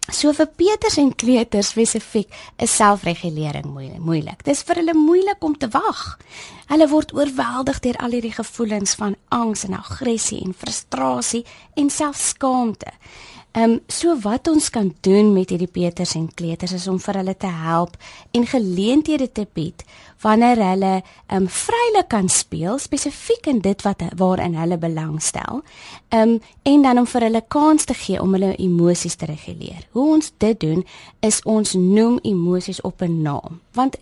So 0.07 0.31
vir 0.31 0.48
Peters 0.56 0.95
en 1.01 1.09
kleuters 1.19 1.74
spesifiek 1.74 2.31
is 2.63 2.71
selfregulering 2.80 3.68
moeilik. 4.00 4.39
Dis 4.48 4.62
vir 4.63 4.80
hulle 4.80 4.94
moeilik 4.95 5.44
om 5.44 5.56
te 5.59 5.68
wag. 5.74 6.04
Hulle 6.69 6.88
word 6.88 7.12
oorweldig 7.18 7.81
deur 7.83 8.00
al 8.00 8.15
hierdie 8.15 8.31
gevoelens 8.31 8.95
van 8.95 9.18
angs 9.36 9.65
en 9.68 9.75
aggressie 9.75 10.39
en 10.45 10.56
frustrasie 10.56 11.44
en 11.75 11.92
selfs 11.92 12.30
skaamte. 12.31 12.94
Ehm 13.57 13.71
um, 13.71 13.80
so 13.88 14.13
wat 14.21 14.48
ons 14.48 14.69
kan 14.69 14.92
doen 15.01 15.31
met 15.33 15.50
hierdie 15.50 15.71
Peters 15.74 16.12
en 16.13 16.27
kleuters 16.30 16.75
is 16.77 16.83
om 16.88 17.00
vir 17.01 17.18
hulle 17.18 17.33
te 17.42 17.50
help 17.50 17.95
en 18.38 18.44
geleenthede 18.45 19.25
te 19.33 19.48
bied 19.57 19.81
wanneer 20.21 20.59
hulle 20.62 20.92
ehm 21.00 21.39
um, 21.39 21.48
vrylik 21.50 22.06
kan 22.12 22.30
speel 22.30 22.77
spesifiek 22.77 23.50
in 23.50 23.63
dit 23.65 23.81
wat 23.81 24.04
waarin 24.19 24.54
hulle 24.62 24.77
belangstel. 24.77 25.63
Ehm 26.09 26.36
um, 26.36 26.36
en 26.69 26.86
dan 26.86 27.01
om 27.01 27.07
vir 27.09 27.25
hulle 27.25 27.42
kans 27.48 27.89
te 27.89 27.98
gee 27.98 28.21
om 28.21 28.38
hulle 28.38 28.51
emosies 28.56 29.15
te 29.15 29.25
reguleer. 29.25 29.88
Hoe 29.92 30.06
ons 30.18 30.31
dit 30.38 30.59
doen 30.59 30.86
is 31.19 31.42
ons 31.44 31.74
noem 31.74 32.19
emosies 32.21 32.81
op 32.81 33.01
'n 33.01 33.21
naam. 33.21 33.62
Want 33.74 33.98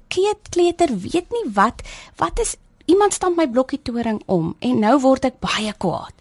kleuter 0.50 1.00
weet 1.00 1.31
nie 1.31 1.48
wat 1.54 1.81
wat 2.18 2.40
is 2.40 2.56
iemand 2.85 3.14
stamp 3.14 3.38
my 3.38 3.47
blokkie 3.47 3.81
toring 3.81 4.21
om 4.26 4.56
en 4.59 4.80
nou 4.80 5.00
word 5.00 5.26
ek 5.26 5.40
baie 5.40 5.74
kwaad 5.78 6.14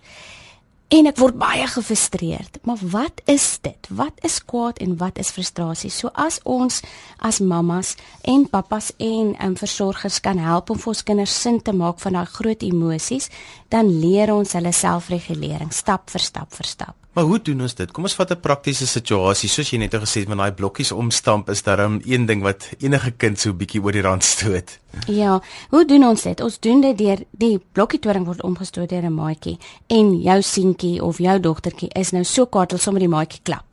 en 0.88 1.08
ek 1.08 1.18
word 1.18 1.36
baie 1.40 1.66
gefrustreerd. 1.70 2.58
Maar 2.68 2.82
wat 2.92 3.22
is 3.30 3.46
dit? 3.64 3.88
Wat 3.88 4.18
is 4.26 4.40
kwaad 4.44 4.78
en 4.84 4.96
wat 5.00 5.18
is 5.18 5.32
frustrasie? 5.34 5.90
So 5.90 6.10
as 6.14 6.40
ons 6.44 6.82
as 7.18 7.40
mammas 7.40 7.94
en 8.22 8.48
pappas 8.50 8.92
en 8.96 9.34
um, 9.38 9.56
versorgers 9.56 10.20
kan 10.20 10.38
help 10.38 10.70
om 10.70 10.80
vir 10.80 10.94
ons 10.94 11.06
kinders 11.06 11.38
sin 11.40 11.62
te 11.62 11.72
maak 11.72 12.02
van 12.04 12.20
daai 12.20 12.28
groot 12.36 12.62
emosies, 12.62 13.30
dan 13.68 13.90
leer 14.00 14.34
ons 14.34 14.56
hulle 14.56 14.72
selfregulering 14.72 15.72
stap 15.72 16.10
vir 16.12 16.22
stap 16.22 16.52
vir 16.54 16.70
stap. 16.76 17.03
Maar 17.14 17.24
hoe 17.24 17.38
doen 17.42 17.60
ons 17.62 17.74
dit? 17.78 17.90
Kom 17.94 18.08
ons 18.08 18.16
vat 18.18 18.30
'n 18.30 18.40
praktiese 18.40 18.86
situasie. 18.86 19.48
Soos 19.48 19.70
jy 19.70 19.78
net 19.78 19.92
nou 19.92 20.02
gesê 20.02 20.20
het 20.20 20.28
met 20.28 20.38
daai 20.38 20.52
blokkies 20.52 20.92
omstamp, 20.92 21.48
is 21.48 21.62
daar 21.62 21.88
'n 21.88 22.02
een 22.04 22.26
ding 22.26 22.42
wat 22.42 22.70
enige 22.78 23.10
kind 23.10 23.38
so 23.38 23.50
'n 23.50 23.56
bietjie 23.56 23.82
oor 23.82 23.92
die 23.92 24.02
rand 24.02 24.24
stoot. 24.24 24.78
Ja, 25.06 25.42
hoe 25.70 25.84
doen 25.84 26.04
ons 26.04 26.22
dit? 26.22 26.40
Ons 26.40 26.60
doen 26.60 26.80
dit 26.80 26.98
deur 26.98 27.18
die 27.30 27.60
blokkie 27.72 27.98
toring 27.98 28.24
word 28.24 28.42
omgestoot 28.42 28.88
deur 28.88 29.04
'n 29.04 29.14
maatjie 29.14 29.58
en 29.86 30.20
jou 30.20 30.42
seentjie 30.42 31.02
of 31.02 31.18
jou 31.18 31.40
dogtertjie 31.40 31.88
is 31.92 32.10
nou 32.10 32.24
so 32.24 32.46
kwaad 32.46 32.70
dat 32.70 32.80
sommer 32.80 33.00
die 33.00 33.08
maatjie 33.08 33.40
klap. 33.42 33.64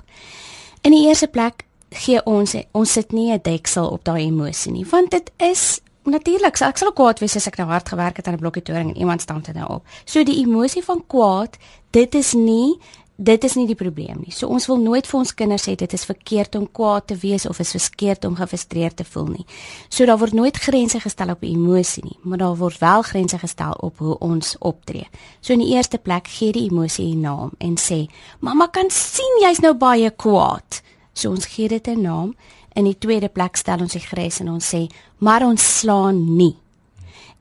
In 0.81 0.91
die 0.91 1.07
eerste 1.07 1.27
plek 1.27 1.65
gee 1.89 2.23
ons 2.25 2.55
ons 2.71 2.91
sit 2.91 3.11
nie 3.11 3.33
'n 3.33 3.39
deksel 3.41 3.87
op 3.87 4.03
daai 4.03 4.25
emosie 4.25 4.71
nie, 4.71 4.85
want 4.85 5.11
dit 5.11 5.31
is 5.37 5.81
Natuurlik, 6.03 6.57
ek 6.65 6.79
sal 6.81 6.89
kwaad 6.97 7.19
wees 7.21 7.35
as 7.37 7.45
ek 7.45 7.59
nou 7.59 7.67
hard 7.69 7.89
gewerk 7.89 8.17
het 8.17 8.27
aan 8.27 8.33
'n 8.33 8.41
blokkie 8.41 8.63
toring 8.63 8.89
en 8.89 8.97
iemand 8.97 9.21
stamp 9.21 9.45
dit 9.45 9.55
nou 9.55 9.67
op. 9.69 9.85
So 10.05 10.23
die 10.23 10.41
emosie 10.41 10.83
van 10.83 11.03
kwaad, 11.07 11.57
dit 11.91 12.15
is 12.15 12.33
nie 12.33 12.79
dit 13.21 13.43
is 13.43 13.53
nie 13.55 13.67
die 13.69 13.77
probleem 13.77 14.23
nie. 14.23 14.33
So 14.33 14.49
ons 14.49 14.65
wil 14.69 14.79
nooit 14.81 15.05
vir 15.05 15.19
ons 15.19 15.33
kinders 15.37 15.67
sê 15.67 15.75
dit 15.77 15.93
is 15.93 16.05
verkeerd 16.09 16.55
om 16.57 16.65
kwaad 16.65 17.07
te 17.11 17.17
wees 17.21 17.45
of 17.49 17.59
is 17.61 17.73
verkeerd 17.75 18.25
om 18.25 18.37
gefrustreerd 18.39 18.97
te 18.97 19.05
voel 19.05 19.27
nie. 19.35 19.45
So 19.89 20.07
daar 20.09 20.17
word 20.21 20.33
nooit 20.37 20.57
grense 20.57 20.99
gestel 21.03 21.33
op 21.35 21.45
emosie 21.45 22.03
nie, 22.05 22.17
maar 22.25 22.41
daar 22.41 22.57
word 22.57 22.79
wel 22.81 23.05
grense 23.05 23.37
gestel 23.41 23.77
op 23.85 24.01
hoe 24.01 24.17
ons 24.25 24.55
optree. 24.59 25.05
So 25.39 25.53
in 25.53 25.61
die 25.61 25.75
eerste 25.75 26.01
plek 26.01 26.31
gee 26.33 26.51
die 26.51 26.65
emosie 26.69 27.13
'n 27.13 27.21
naam 27.21 27.51
en 27.59 27.77
sê: 27.77 28.09
"Mamma 28.39 28.67
kan 28.67 28.89
sien 28.89 29.37
jy's 29.41 29.61
nou 29.61 29.73
baie 29.73 30.09
kwaad." 30.09 30.81
So 31.13 31.29
ons 31.29 31.45
gee 31.45 31.67
dit 31.67 31.87
'n 31.87 32.01
naam. 32.01 32.35
In 32.73 32.83
die 32.83 32.97
tweede 32.97 33.29
plek 33.29 33.55
stel 33.55 33.79
ons 33.79 33.93
die 33.93 33.99
grens 33.99 34.39
en 34.39 34.49
ons 34.49 34.73
sê: 34.73 34.89
"Maar 35.19 35.45
ons 35.45 35.79
slaan 35.79 36.35
nie." 36.35 36.60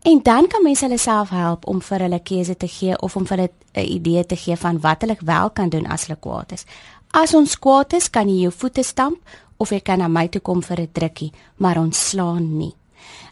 En 0.02 0.20
dan 0.22 0.46
kan 0.46 0.62
mense 0.62 0.84
hulle 0.84 0.98
self 0.98 1.28
help 1.28 1.66
om 1.68 1.80
vir 1.84 2.06
hulle 2.06 2.20
keuse 2.24 2.56
te 2.56 2.68
gee 2.68 2.96
of 2.98 3.16
om 3.16 3.26
vir 3.26 3.36
hulle 3.36 3.50
'n 3.74 3.92
idee 3.96 4.26
te 4.26 4.36
gee 4.36 4.56
van 4.56 4.80
wat 4.80 5.00
hulle 5.00 5.16
wel 5.20 5.50
kan 5.50 5.68
doen 5.68 5.86
as 5.86 6.06
hulle 6.06 6.18
kwaad 6.20 6.52
is. 6.52 6.64
As 7.10 7.34
ons 7.34 7.58
kwaad 7.58 7.92
is, 7.92 8.10
kan 8.10 8.28
jy 8.28 8.40
jou 8.40 8.52
voete 8.52 8.82
stamp 8.82 9.18
of 9.56 9.70
jy 9.70 9.80
kan 9.80 9.98
na 9.98 10.08
my 10.08 10.28
toe 10.28 10.40
kom 10.40 10.62
vir 10.62 10.80
'n 10.80 10.88
drukkie, 10.92 11.32
maar 11.56 11.78
ons 11.78 12.08
slaan 12.08 12.58
nie. 12.58 12.74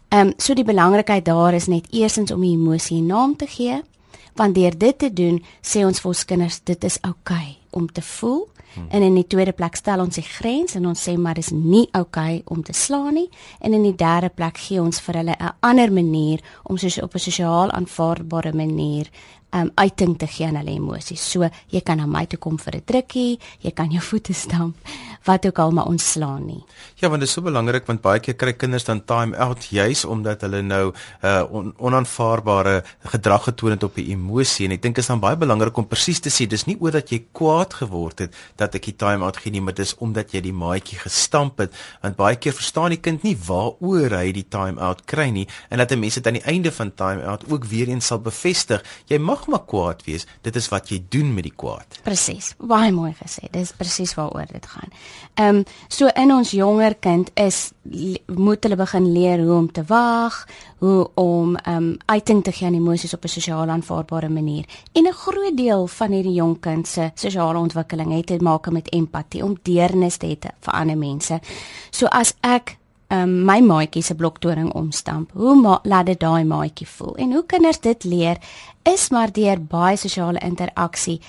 Ehm 0.09 0.27
um, 0.27 0.33
so 0.37 0.53
die 0.53 0.63
belangrikheid 0.63 1.25
daar 1.25 1.53
is 1.53 1.67
net 1.67 1.87
eersins 1.91 2.31
om 2.31 2.41
die 2.41 2.53
emosie 2.53 3.01
'n 3.01 3.05
naam 3.05 3.35
te 3.35 3.47
gee, 3.47 3.81
want 4.35 4.55
deur 4.55 4.77
dit 4.77 4.97
te 4.97 5.13
doen, 5.13 5.43
sê 5.61 5.85
ons 5.85 5.99
vir 5.99 6.09
ons 6.09 6.25
kinders 6.25 6.59
dit 6.63 6.83
is 6.83 6.97
oukei 7.01 7.35
okay 7.35 7.57
om 7.69 7.91
te 7.91 8.01
voel. 8.01 8.47
Hmm. 8.73 8.85
En 8.89 9.01
in 9.01 9.15
die 9.15 9.27
tweede 9.27 9.51
plek 9.51 9.75
stel 9.75 9.99
ons 9.99 10.17
'n 10.17 10.21
grens 10.21 10.75
en 10.75 10.85
ons 10.85 11.09
sê 11.09 11.17
maar 11.17 11.35
dis 11.35 11.51
nie 11.51 11.87
oukei 11.91 12.35
okay 12.35 12.41
om 12.45 12.63
te 12.63 12.73
slaan 12.73 13.13
nie. 13.13 13.29
En 13.59 13.73
in 13.73 13.83
die 13.83 13.95
derde 13.95 14.29
plek 14.29 14.57
gee 14.57 14.81
ons 14.81 14.99
vir 14.99 15.15
hulle 15.15 15.35
'n 15.39 15.53
ander 15.59 15.91
manier 15.91 16.39
om 16.63 16.77
soos 16.77 17.01
op 17.01 17.13
'n 17.13 17.19
sosiaal 17.19 17.71
aanvaarbare 17.71 18.53
manier 18.53 19.09
um 19.55 19.71
uiting 19.75 20.17
te 20.19 20.27
gee 20.27 20.47
aan 20.47 20.59
hulle 20.59 20.75
emosies. 20.77 21.23
So 21.31 21.47
jy 21.73 21.81
kan 21.85 21.97
na 22.01 22.05
my 22.05 22.25
toe 22.29 22.39
kom 22.39 22.57
vir 22.59 22.75
'n 22.75 22.83
drukkie, 22.85 23.39
jy 23.61 23.71
kan 23.71 23.91
jou 23.91 24.01
voete 24.09 24.33
stamp, 24.33 24.75
wat 25.25 25.45
ook 25.45 25.59
al 25.59 25.71
maar 25.71 25.87
ons 25.87 26.11
slaan 26.11 26.45
nie. 26.45 26.63
Ja, 26.95 27.09
want 27.09 27.21
dit 27.21 27.29
is 27.29 27.33
so 27.33 27.41
belangrik 27.41 27.85
want 27.87 28.01
baie 28.01 28.19
keer 28.19 28.35
kry 28.35 28.53
kinders 28.53 28.85
dan 28.85 29.05
time 29.05 29.37
out 29.37 29.65
juis 29.69 30.05
omdat 30.05 30.41
hulle 30.41 30.61
nou 30.61 30.93
uh 31.23 31.43
on, 31.51 31.73
onaanvaarbare 31.77 32.83
gedrag 33.13 33.43
getoon 33.43 33.71
het 33.71 33.83
op 33.83 33.95
die 33.95 34.09
emosie 34.11 34.65
en 34.65 34.71
ek 34.71 34.81
dink 34.81 34.97
is 34.97 35.07
dan 35.07 35.19
baie 35.19 35.37
belangrik 35.37 35.77
om 35.77 35.87
presies 35.87 36.19
te 36.19 36.29
sê 36.29 36.47
dis 36.47 36.65
nie 36.65 36.77
oor 36.79 36.91
dat 36.91 37.09
jy 37.11 37.25
kwaad 37.31 37.73
geword 37.73 38.19
het 38.19 38.35
dat 38.57 38.75
ek 38.75 38.85
die 38.85 38.95
time 38.95 39.25
out 39.25 39.37
gee 39.37 39.51
nie, 39.51 39.61
maar 39.61 39.73
dis 39.73 39.95
omdat 39.97 40.33
jy 40.33 40.41
die 40.41 40.53
maatjie 40.53 40.99
gestamp 40.99 41.59
het 41.59 41.73
want 42.01 42.15
baie 42.15 42.35
keer 42.35 42.53
verstaan 42.53 42.89
die 42.89 43.01
kind 43.01 43.23
nie 43.23 43.37
waaroor 43.47 44.13
hy 44.15 44.31
die 44.31 44.47
time 44.47 44.79
out 44.79 45.05
kry 45.05 45.29
nie 45.29 45.47
en 45.69 45.79
dat 45.79 45.95
mense 45.99 46.19
dit 46.19 46.27
aan 46.27 46.39
die 46.39 46.47
einde 46.47 46.71
van 46.71 46.91
time 46.95 47.25
out 47.25 47.45
ook 47.51 47.65
weer 47.65 47.89
eens 47.89 48.09
sal 48.09 48.21
bevestig. 48.23 48.83
Jy 49.11 49.19
mag 49.21 49.38
maar 49.47 49.65
kwaad 49.65 50.03
wees. 50.05 50.25
Dit 50.41 50.55
is 50.55 50.67
wat 50.69 50.89
jy 50.89 51.03
doen 51.09 51.33
met 51.33 51.43
die 51.43 51.53
kwaad. 51.55 51.99
Presies. 52.03 52.55
Baie 52.57 52.91
mooi 52.91 53.13
gesê. 53.13 53.49
Dis 53.51 53.71
presies 53.77 54.13
waaroor 54.17 54.47
dit 54.51 54.65
gaan. 54.65 54.89
Ehm 55.33 55.55
um, 55.55 55.63
so 55.87 56.07
in 56.15 56.31
ons 56.31 56.51
jonger 56.51 56.95
kind 56.99 57.31
is 57.33 57.71
moet 58.25 58.63
hulle 58.63 58.75
begin 58.75 59.11
leer 59.11 59.39
hoe 59.39 59.55
om 59.55 59.71
te 59.71 59.83
wag, 59.87 60.47
hoe 60.77 61.09
om 61.13 61.55
ehm 61.55 61.75
um, 61.75 61.97
uiting 62.05 62.43
te 62.43 62.51
gee 62.51 62.67
aan 62.67 62.73
emosies 62.73 63.13
op 63.13 63.23
'n 63.23 63.27
sosiaal 63.27 63.69
aanvaarbare 63.69 64.29
manier. 64.29 64.65
En 64.93 65.07
'n 65.07 65.13
groot 65.13 65.57
deel 65.57 65.87
van 65.87 66.11
hierdie 66.11 66.33
jong 66.33 66.59
kind 66.59 66.87
se 66.87 67.11
sosiale 67.15 67.57
ontwikkeling 67.57 68.15
het 68.15 68.25
te 68.25 68.37
maak 68.39 68.71
met 68.71 68.91
empatie, 68.91 69.43
om 69.43 69.57
deernis 69.61 70.17
te 70.17 70.27
hê 70.27 70.37
vir 70.59 70.73
ander 70.73 70.97
mense. 70.97 71.39
So 71.91 72.05
as 72.05 72.33
ek 72.41 72.77
um, 73.09 73.45
my 73.45 73.61
maatjie 73.61 74.03
se 74.03 74.15
bloktoring 74.15 74.71
omstamp. 74.73 75.31
Hoe 75.33 75.55
ma 75.55 75.79
laat 75.83 76.05
dit 76.05 76.19
daai 76.19 76.43
maatjie 76.43 76.87
voel? 76.87 77.15
En 77.15 77.33
hoe 77.33 77.45
kinders 77.45 77.79
dit 77.79 78.03
leer 78.03 78.37
is 78.83 79.09
maar 79.09 79.31
deur 79.31 79.61
baie 79.61 79.97
sosiale 79.97 80.39
interaksie 80.45 81.19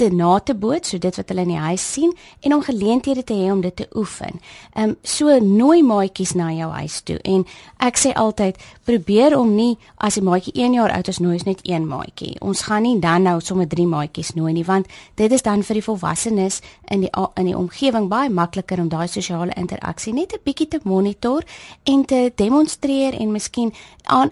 te 0.00 0.08
na 0.14 0.38
te 0.40 0.54
boot, 0.56 0.86
so 0.86 0.98
dit 0.98 1.16
wat 1.16 1.28
hulle 1.28 1.44
in 1.44 1.52
die 1.52 1.60
huis 1.60 1.84
sien 1.92 2.12
en 2.40 2.54
om 2.56 2.62
geleenthede 2.64 3.24
te 3.26 3.36
hê 3.36 3.50
om 3.52 3.60
dit 3.64 3.76
te 3.76 3.88
oefen. 3.98 4.40
Ehm 4.72 4.90
um, 4.90 4.96
so 5.04 5.36
nooi 5.44 5.82
maatjies 5.84 6.32
na 6.38 6.48
jou 6.56 6.70
huis 6.72 7.00
toe 7.04 7.18
en 7.28 7.44
ek 7.84 8.00
sê 8.00 8.12
altyd 8.16 8.56
probeer 8.88 9.36
om 9.38 9.52
nie 9.56 9.76
as 9.96 10.16
die 10.16 10.24
maatjie 10.24 10.54
1 10.56 10.78
jaar 10.78 10.94
oud 10.96 11.08
is 11.12 11.20
nooi 11.20 11.36
is 11.36 11.46
net 11.48 11.60
een 11.68 11.86
maatjie. 11.88 12.34
Ons 12.40 12.64
gaan 12.68 12.82
nie 12.82 12.96
dan 13.00 13.28
nou 13.28 13.38
sommer 13.44 13.68
drie 13.68 13.86
maatjies 13.86 14.34
nooi 14.38 14.52
nie 14.56 14.64
want 14.64 14.88
dit 15.20 15.32
is 15.32 15.44
dan 15.44 15.62
vir 15.66 15.80
die 15.80 15.86
volwassenes 15.88 16.60
in 16.88 17.04
die 17.04 17.12
in 17.36 17.50
die 17.50 17.56
omgewing 17.56 18.08
baie 18.08 18.30
makliker 18.30 18.80
om 18.80 18.88
daai 18.88 19.08
sosiale 19.08 19.52
interaksie 19.56 20.14
net 20.14 20.32
'n 20.32 20.44
bietjie 20.44 20.68
te 20.68 20.80
monitor 20.84 21.44
en 21.84 22.04
te 22.04 22.32
demonstreer 22.36 23.14
en 23.20 23.32
miskien 23.32 23.72
aan 24.04 24.30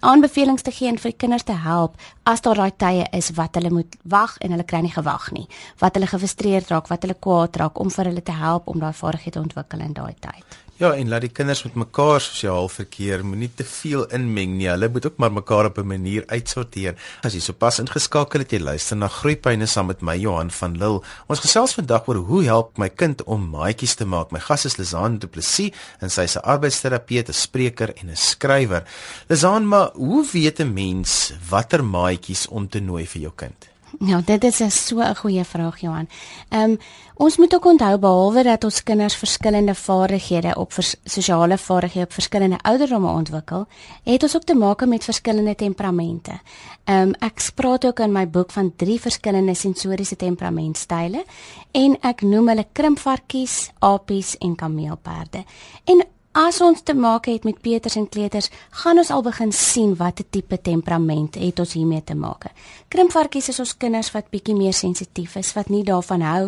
aanbevelings 0.00 0.62
te 0.62 0.72
gee 0.72 0.88
en 0.88 0.98
vir 0.98 1.12
kinders 1.12 1.44
te 1.44 1.52
help 1.52 1.98
as 2.24 2.40
daar 2.40 2.62
daai 2.62 2.72
tye 2.76 3.04
is 3.16 3.30
wat 3.36 3.58
hulle 3.58 3.70
moet 3.70 3.96
wag 4.02 4.38
en 4.40 4.54
hulle 4.54 4.64
kry 4.64 4.80
nie 4.80 4.94
gewag 4.94 5.30
nie. 5.36 5.46
Wat 5.78 5.94
hulle 5.94 6.08
gefrustreerd 6.08 6.72
raak 6.72 6.88
wat 6.88 7.04
hulle 7.04 7.18
kwaad 7.18 7.56
raak 7.60 7.80
om 7.80 7.90
vir 7.90 8.12
hulle 8.12 8.24
te 8.24 8.36
help 8.36 8.68
om 8.68 8.80
daai 8.80 8.92
vaardighede 8.92 9.36
te 9.38 9.44
ontwikkel 9.44 9.84
in 9.84 9.96
daai 9.96 10.14
tyd 10.20 10.60
Ja, 10.80 10.94
en 10.96 11.10
laat 11.12 11.26
die 11.26 11.28
kinders 11.36 11.60
met 11.66 11.74
mekaar 11.76 12.22
sosiaal 12.24 12.70
verkeer, 12.72 13.20
moenie 13.20 13.50
te 13.52 13.66
veel 13.68 14.06
inmeng 14.16 14.54
nie. 14.56 14.70
Hulle 14.70 14.88
moet 14.88 15.10
ook 15.10 15.18
maar 15.20 15.32
mekaar 15.36 15.66
op 15.68 15.78
'n 15.78 15.86
manier 15.86 16.24
uitsorteer. 16.26 16.94
As 17.22 17.34
jy 17.34 17.40
sopas 17.40 17.78
ingeskakel 17.80 18.40
het, 18.40 18.52
jy 18.52 18.60
luister 18.60 18.96
na 18.96 19.08
Groeipyne 19.08 19.66
saam 19.66 19.86
met 19.86 20.00
my 20.00 20.16
Johan 20.16 20.50
van 20.50 20.78
Lille. 20.78 21.02
Ons 21.28 21.40
gesels 21.40 21.74
vandag 21.74 22.08
oor 22.08 22.16
hoe 22.16 22.44
help 22.44 22.78
my 22.78 22.88
kind 22.88 23.22
om 23.24 23.50
maatjies 23.50 23.94
te 23.94 24.06
maak. 24.06 24.30
My 24.30 24.40
gas 24.40 24.64
is 24.64 24.78
Lizaan 24.78 25.18
Du 25.18 25.26
Plessis 25.26 25.70
en 26.00 26.10
sy 26.10 26.22
is 26.22 26.36
'n 26.36 26.44
arbeidsterapeut, 26.44 27.28
'n 27.28 27.32
spreker 27.32 27.92
en 27.96 28.08
'n 28.08 28.16
skrywer. 28.16 28.84
Lizaan, 29.28 29.68
maar 29.68 29.90
hoe 29.92 30.26
weet 30.32 30.60
'n 30.60 30.72
mens 30.72 31.32
watter 31.50 31.84
maatjies 31.84 32.48
om 32.48 32.68
te 32.68 32.80
nooi 32.80 33.06
vir 33.06 33.20
jou 33.20 33.32
kind? 33.36 33.69
Ja, 33.98 34.20
dit 34.24 34.44
is 34.44 34.60
'n 34.60 34.70
so 34.70 35.00
'n 35.00 35.16
goeie 35.16 35.44
vraag, 35.44 35.80
Johan. 35.80 36.08
Ehm 36.48 36.70
um, 36.70 36.78
ons 37.14 37.36
moet 37.36 37.54
ook 37.54 37.64
onthou 37.64 37.98
behalwe 37.98 38.42
dat 38.42 38.64
ons 38.64 38.82
kinders 38.82 39.14
verskillende 39.14 39.74
vaardighede 39.74 40.54
op 40.54 40.72
vers, 40.72 40.94
sosiale 41.04 41.58
vaardighede 41.58 42.04
op 42.04 42.12
verskillende 42.12 42.58
ouderdomme 42.62 43.10
ontwikkel, 43.10 43.66
het 44.04 44.22
ons 44.22 44.36
ook 44.36 44.44
te 44.44 44.54
maak 44.54 44.86
met 44.86 45.04
verskillende 45.04 45.54
temperamente. 45.54 46.40
Ehm 46.84 47.08
um, 47.08 47.14
ek 47.18 47.50
praat 47.54 47.86
ook 47.86 48.00
in 48.00 48.12
my 48.12 48.30
boek 48.30 48.50
van 48.50 48.72
drie 48.76 49.00
verskillende 49.00 49.54
sensoriese 49.54 50.16
temperamentstyle 50.16 51.24
en 51.70 51.96
ek 52.00 52.22
noem 52.22 52.48
hulle 52.48 52.66
krimpvarkies, 52.72 53.70
apies 53.78 54.38
en 54.38 54.54
kameelperde. 54.54 55.44
En 55.84 56.04
As 56.30 56.60
ons 56.62 56.78
te 56.86 56.94
maak 56.94 57.24
het 57.26 57.42
met 57.42 57.56
Peters 57.58 57.96
en 57.98 58.04
Kleuters, 58.06 58.52
gaan 58.70 59.00
ons 59.02 59.08
al 59.10 59.22
begin 59.26 59.50
sien 59.50 59.96
watter 59.98 60.22
tipe 60.30 60.60
temperament 60.62 61.34
het 61.34 61.58
ons 61.58 61.72
hiermee 61.74 62.04
te 62.06 62.14
maak. 62.14 62.52
Krimpvarkies 62.88 63.48
is 63.50 63.58
ons 63.58 63.72
kinders 63.74 64.12
wat 64.14 64.28
bietjie 64.30 64.54
meer 64.54 64.70
sensitief 64.72 65.34
is, 65.40 65.50
wat 65.56 65.72
nie 65.74 65.82
daarvan 65.82 66.22
hou 66.22 66.44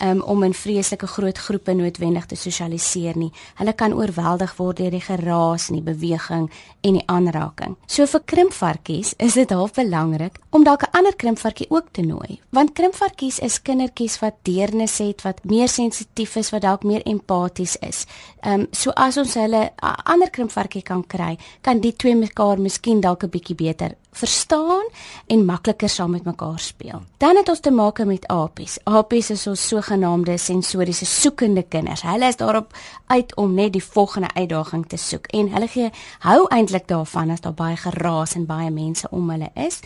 um, 0.00 0.22
om 0.24 0.46
in 0.46 0.56
vreeslike 0.56 1.10
groot 1.12 1.36
groepe 1.44 1.74
noodwendig 1.76 2.24
te 2.24 2.38
sosialiseer 2.40 3.18
nie. 3.20 3.28
Hulle 3.60 3.74
kan 3.76 3.92
oorweldig 3.92 4.54
word 4.56 4.80
deur 4.80 4.96
die 4.96 5.02
geraas 5.04 5.68
en 5.68 5.76
die 5.76 5.84
beweging 5.84 6.48
en 6.80 6.96
die 6.96 7.04
aanraking. 7.04 7.76
So 7.84 8.08
vir 8.08 8.24
krimpvarkies 8.24 9.12
is 9.20 9.36
dit 9.36 9.52
half 9.52 9.76
belangrik 9.76 10.40
om 10.56 10.64
dalk 10.64 10.88
'n 10.88 10.96
ander 10.96 11.16
krimpvarkie 11.16 11.68
ook 11.68 11.92
te 11.92 12.00
nooi, 12.00 12.40
want 12.48 12.72
krimpvarkies 12.72 13.38
is 13.38 13.60
kindertjies 13.62 14.18
wat 14.20 14.40
deernis 14.42 14.98
het, 14.98 15.22
wat 15.22 15.44
meer 15.44 15.68
sensitief 15.68 16.36
is, 16.36 16.50
wat 16.50 16.62
dalk 16.62 16.82
meer 16.82 17.02
empaties 17.04 17.76
is. 17.76 18.06
Ehm 18.40 18.60
um, 18.60 18.66
so 18.72 18.90
as 18.90 19.17
ons 19.18 19.34
hulle 19.34 19.70
'n 19.82 19.94
ander 20.04 20.30
krimpvarkie 20.30 20.82
kan 20.82 21.06
kry, 21.06 21.38
kan 21.60 21.80
die 21.80 21.96
twee 21.96 22.14
mekaar 22.14 22.58
miskien 22.58 23.00
dalk 23.00 23.24
'n 23.24 23.30
bietjie 23.30 23.54
beter 23.54 23.94
verstaan 24.18 24.86
en 25.26 25.44
makliker 25.44 25.88
saam 25.88 26.10
met 26.10 26.24
mekaar 26.24 26.58
speel. 26.58 27.02
Dan 27.16 27.36
het 27.36 27.48
ons 27.48 27.60
te 27.60 27.70
maak 27.70 28.04
met 28.04 28.26
apies. 28.26 28.78
Apies 28.84 29.30
is 29.30 29.46
ons 29.46 29.68
sogenaamde 29.68 30.38
sensoriese 30.38 31.06
soekende 31.06 31.62
kinders. 31.62 32.02
Hulle 32.02 32.26
is 32.26 32.36
daarop 32.36 32.72
uit 33.06 33.34
om 33.36 33.54
net 33.54 33.72
die 33.72 33.84
volgende 33.84 34.28
uitdaging 34.34 34.86
te 34.86 34.96
soek 34.96 35.26
en 35.26 35.52
hulle 35.52 35.68
gee 35.68 35.90
hou 36.18 36.46
eintlik 36.48 36.88
daarvan 36.88 37.30
as 37.30 37.40
daar 37.40 37.54
baie 37.54 37.76
geraas 37.76 38.34
en 38.34 38.46
baie 38.46 38.70
mense 38.70 39.08
om 39.10 39.30
hulle 39.30 39.50
is. 39.54 39.80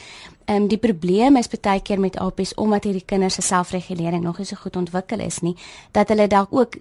Ehm 0.44 0.62
um, 0.62 0.68
die 0.68 0.78
probleem 0.78 1.36
is 1.36 1.48
baie 1.48 1.80
keer 1.80 2.00
met 2.00 2.18
apies 2.18 2.54
omdat 2.54 2.84
hierdie 2.84 3.06
kinders 3.06 3.34
se 3.34 3.42
selfregulering 3.42 4.22
nog 4.24 4.38
nie 4.38 4.46
so 4.46 4.56
goed 4.56 4.76
ontwikkel 4.76 5.20
is 5.20 5.40
nie, 5.40 5.56
dat 5.92 6.08
hulle 6.08 6.26
dalk 6.26 6.48
ook 6.50 6.76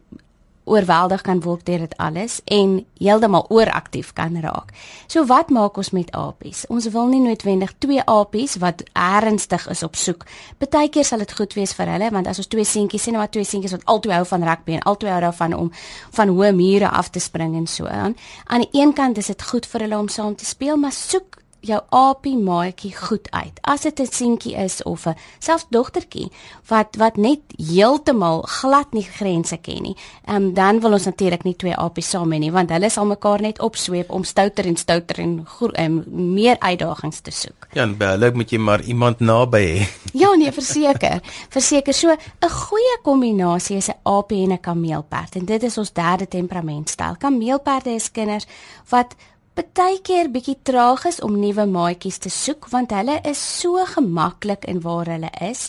oorweldig 0.72 1.22
kan 1.28 1.42
word 1.44 1.66
deur 1.68 1.84
dit 1.84 1.96
alles 2.02 2.40
en 2.46 2.78
heeltemal 3.02 3.46
ooraktief 3.50 4.14
kan 4.18 4.38
raak. 4.42 4.72
So 5.12 5.26
wat 5.30 5.52
maak 5.52 5.78
ons 5.78 5.92
met 5.96 6.12
apies? 6.16 6.64
Ons 6.72 6.88
wil 6.94 7.12
nie 7.12 7.22
noodwendig 7.24 7.74
twee 7.84 8.04
apies 8.06 8.58
wat 8.64 8.86
ernstig 8.94 9.68
is 9.72 9.84
op 9.84 10.00
soek. 10.00 10.26
Partykeer 10.62 11.08
sal 11.08 11.24
dit 11.26 11.36
goed 11.38 11.56
wees 11.60 11.76
vir 11.78 11.92
hulle 11.96 12.12
want 12.16 12.32
as 12.32 12.42
ons 12.42 12.50
twee 12.52 12.68
seentjies 12.68 13.10
sien 13.10 13.20
wat 13.20 13.34
twee 13.36 13.48
seentjies 13.48 13.76
wat 13.78 13.86
albei 13.92 14.16
hou 14.20 14.26
van 14.32 14.48
rugby 14.48 14.78
en 14.80 14.88
albei 14.94 15.12
hou 15.12 15.22
daarvan 15.28 15.58
om 15.58 15.72
van 16.18 16.32
hoë 16.32 16.54
mure 16.56 16.90
af 16.90 17.12
te 17.12 17.20
spring 17.20 17.58
en 17.60 17.68
so 17.68 17.88
aan. 17.92 18.16
Aan 18.48 18.66
die 18.66 18.82
een 18.82 18.94
kant 18.94 19.18
is 19.18 19.32
dit 19.34 19.48
goed 19.52 19.68
vir 19.68 19.88
hulle 19.88 20.00
om 20.00 20.10
saam 20.10 20.36
te 20.36 20.46
speel, 20.46 20.78
maar 20.78 20.96
soek 20.96 21.42
jou 21.62 21.78
apie 21.90 22.36
maatjie 22.38 22.92
goed 22.96 23.28
uit. 23.32 23.60
As 23.62 23.82
dit 23.82 24.00
'n 24.00 24.06
seentjie 24.06 24.56
is 24.56 24.84
of 24.84 25.06
'n 25.06 25.16
selfs 25.40 25.66
dogtertjie 25.70 26.32
wat 26.68 26.96
wat 26.96 27.18
net 27.18 27.40
heeltemal 27.58 28.42
glad 28.42 28.94
nie 28.94 29.04
grense 29.04 29.58
ken 29.58 29.82
nie. 29.82 29.96
Um, 30.30 30.54
dan 30.54 30.80
wil 30.80 30.92
ons 30.92 31.06
natuurlik 31.06 31.44
nie 31.44 31.56
twee 31.56 31.76
apies 31.76 32.10
saam 32.10 32.32
hê 32.32 32.40
nie 32.40 32.52
want 32.52 32.70
hulle 32.70 32.90
sal 32.90 33.06
mekaar 33.06 33.42
net 33.42 33.60
opsweep 33.60 34.10
om 34.10 34.24
stouter 34.24 34.66
en 34.66 34.76
stouter 34.76 35.20
en 35.20 35.46
um, 35.78 36.04
meer 36.34 36.56
uitdagings 36.60 37.20
te 37.20 37.32
soek. 37.32 37.68
Ja, 37.74 37.84
en 37.84 37.96
hulle 38.00 38.32
moet 38.34 38.50
jy 38.50 38.58
maar 38.58 38.82
iemand 38.82 39.20
naby 39.20 39.60
hê. 39.60 39.88
ja, 40.22 40.36
nee, 40.36 40.52
verseker. 40.52 41.22
Verseker 41.50 41.94
so 41.94 42.10
'n 42.10 42.50
goeie 42.50 42.98
kombinasie 43.04 43.78
is 43.78 43.90
'n 43.90 44.00
apie 44.04 44.44
en 44.44 44.52
'n 44.52 44.60
kameelperd 44.60 45.36
en 45.36 45.46
dit 45.46 45.64
is 45.64 45.78
ons 45.78 45.94
derde 45.94 46.28
temperamentstyl. 46.28 47.16
Kameelperde 47.18 47.94
is 47.94 48.12
kinders 48.12 48.48
wat 48.90 49.16
partykeer 49.52 50.30
bietjie 50.32 50.56
traag 50.64 51.04
is 51.10 51.18
om 51.20 51.34
nuwe 51.36 51.66
maatjies 51.68 52.22
te 52.24 52.30
soek 52.32 52.70
want 52.72 52.94
hulle 52.96 53.18
is 53.28 53.40
so 53.60 53.84
gemaklik 53.90 54.64
in 54.72 54.80
waar 54.86 55.10
hulle 55.12 55.32
is. 55.44 55.66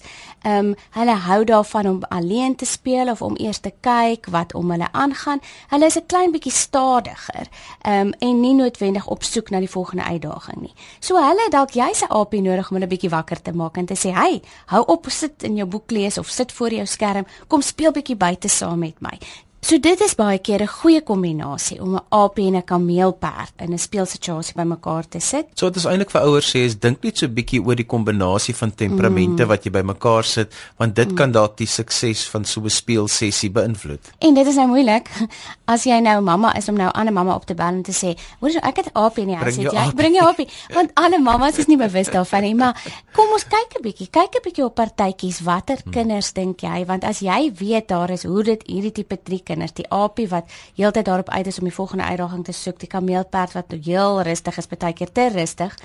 Ehm 0.46 0.70
um, 0.70 0.74
hulle 0.94 1.16
hou 1.26 1.40
daarvan 1.44 1.88
om 1.90 1.98
alleen 2.14 2.54
te 2.56 2.66
speel 2.66 3.10
of 3.10 3.22
om 3.22 3.34
eers 3.42 3.58
te 3.58 3.72
kyk 3.80 4.28
wat 4.30 4.54
om 4.54 4.70
hulle 4.70 4.86
aangaan. 4.92 5.42
Hulle 5.74 5.86
is 5.90 5.98
'n 5.98 6.06
klein 6.06 6.32
bietjie 6.32 6.52
stadiger. 6.52 7.46
Ehm 7.82 8.06
um, 8.06 8.12
en 8.18 8.40
nie 8.40 8.54
noodwendig 8.54 9.06
op 9.06 9.22
soek 9.22 9.50
na 9.50 9.58
die 9.58 9.70
volgende 9.70 10.04
uitdaging 10.04 10.60
nie. 10.60 10.74
So 11.00 11.16
hulle 11.16 11.50
dalk 11.50 11.70
jy's 11.70 12.02
'n 12.02 12.12
AP 12.12 12.32
nodig 12.32 12.70
om 12.70 12.76
hulle 12.76 12.94
bietjie 12.94 13.10
wakker 13.10 13.42
te 13.42 13.52
maak 13.52 13.76
en 13.76 13.86
te 13.86 13.94
sê, 13.94 14.14
"Hey, 14.14 14.42
hou 14.66 14.84
op 14.86 15.06
sit 15.08 15.42
in 15.42 15.56
jou 15.56 15.68
boek 15.68 15.90
lees 15.90 16.18
of 16.18 16.28
sit 16.28 16.52
voor 16.52 16.70
jou 16.70 16.86
skerm, 16.86 17.26
kom 17.48 17.62
speel 17.62 17.92
bietjie 17.92 18.16
buite 18.16 18.48
saam 18.48 18.78
met 18.78 19.00
my." 19.00 19.18
So 19.62 19.78
dit 19.78 20.00
is 20.02 20.16
baie 20.18 20.40
keer 20.42 20.62
'n 20.62 20.66
goeie 20.66 21.00
kombinasie 21.06 21.80
om 21.80 21.94
'n 21.94 22.00
aap 22.10 22.38
en 22.38 22.56
'n 22.56 22.64
kameelperd 22.64 23.52
in 23.58 23.72
'n 23.72 23.78
speelsituasie 23.78 24.54
bymekaar 24.56 25.08
te 25.08 25.20
sit. 25.20 25.46
So 25.54 25.66
wat 25.66 25.76
ons 25.76 25.84
eintlik 25.84 26.10
vir 26.10 26.20
ouers 26.20 26.50
sê 26.50 26.64
is 26.64 26.74
dink 26.78 27.02
net 27.02 27.18
so 27.18 27.28
bietjie 27.28 27.62
oor 27.64 27.76
die 27.76 27.86
kombinasie 27.86 28.54
van 28.54 28.74
temperamente 28.74 29.42
mm. 29.42 29.48
wat 29.48 29.64
jy 29.64 29.70
bymekaar 29.70 30.24
sit, 30.24 30.52
want 30.78 30.96
dit 30.96 31.08
mm. 31.08 31.14
kan 31.14 31.32
dalk 31.32 31.56
die 31.56 31.66
sukses 31.66 32.28
van 32.28 32.44
so 32.44 32.60
'n 32.60 32.70
speelsessie 32.70 33.50
beïnvloed. 33.50 34.00
En 34.18 34.34
dit 34.34 34.46
is 34.46 34.54
nou 34.54 34.66
moeilik 34.66 35.08
as 35.74 35.84
jy 35.84 36.00
nou 36.00 36.20
mamma 36.20 36.56
is 36.56 36.68
om 36.68 36.74
nou 36.74 36.90
ander 36.90 37.12
mamma 37.12 37.34
op 37.34 37.46
te 37.46 37.54
bel 37.54 37.66
en 37.66 37.82
te 37.82 37.92
sê, 37.92 38.18
"Hoor 38.40 38.50
jy, 38.50 38.58
ek 38.62 38.76
het 38.76 38.86
'n 38.86 38.98
aap 38.98 39.18
in 39.18 39.26
die 39.26 39.36
huis, 39.36 39.56
jy 39.56 39.92
bring 39.94 40.14
jou 40.14 40.26
aapie." 40.26 40.48
Want 40.76 40.90
alle 40.94 41.18
mammas 41.18 41.58
is 41.58 41.66
nie 41.66 41.78
bewus 41.78 42.08
daarvan 42.08 42.42
nie, 42.42 42.54
maar 42.54 42.74
kom 43.12 43.26
ons 43.32 43.44
kyk 43.44 43.78
'n 43.78 43.82
bietjie, 43.82 44.10
kyk 44.10 44.34
'n 44.34 44.42
bietjie 44.42 44.64
op 44.64 44.74
partytjies, 44.74 45.40
watter 45.40 45.78
mm. 45.84 45.92
kinders 45.92 46.32
dink 46.32 46.60
jy? 46.60 46.84
Want 46.84 47.04
as 47.04 47.20
jy 47.20 47.52
weet 47.54 47.88
daar 47.88 48.10
is 48.10 48.24
hoe 48.24 48.42
dit 48.42 48.62
hierdie 48.66 48.92
tipe 48.92 49.22
triek 49.22 49.51
kinders, 49.52 49.76
die 49.76 49.86
aapie 49.92 50.28
wat 50.32 50.50
heeltyd 50.80 51.08
daarop 51.08 51.30
uit 51.30 51.52
is 51.52 51.60
om 51.60 51.68
die 51.68 51.74
volgende 51.76 52.08
uitdaging 52.08 52.44
te 52.48 52.56
soek, 52.56 52.80
die 52.82 52.90
kameelperd 52.90 53.56
wat 53.58 53.76
heel 53.76 54.22
rustig 54.26 54.58
is, 54.58 54.70
baie 54.72 54.96
keer 54.96 55.12
te 55.12 55.28
rustig, 55.34 55.76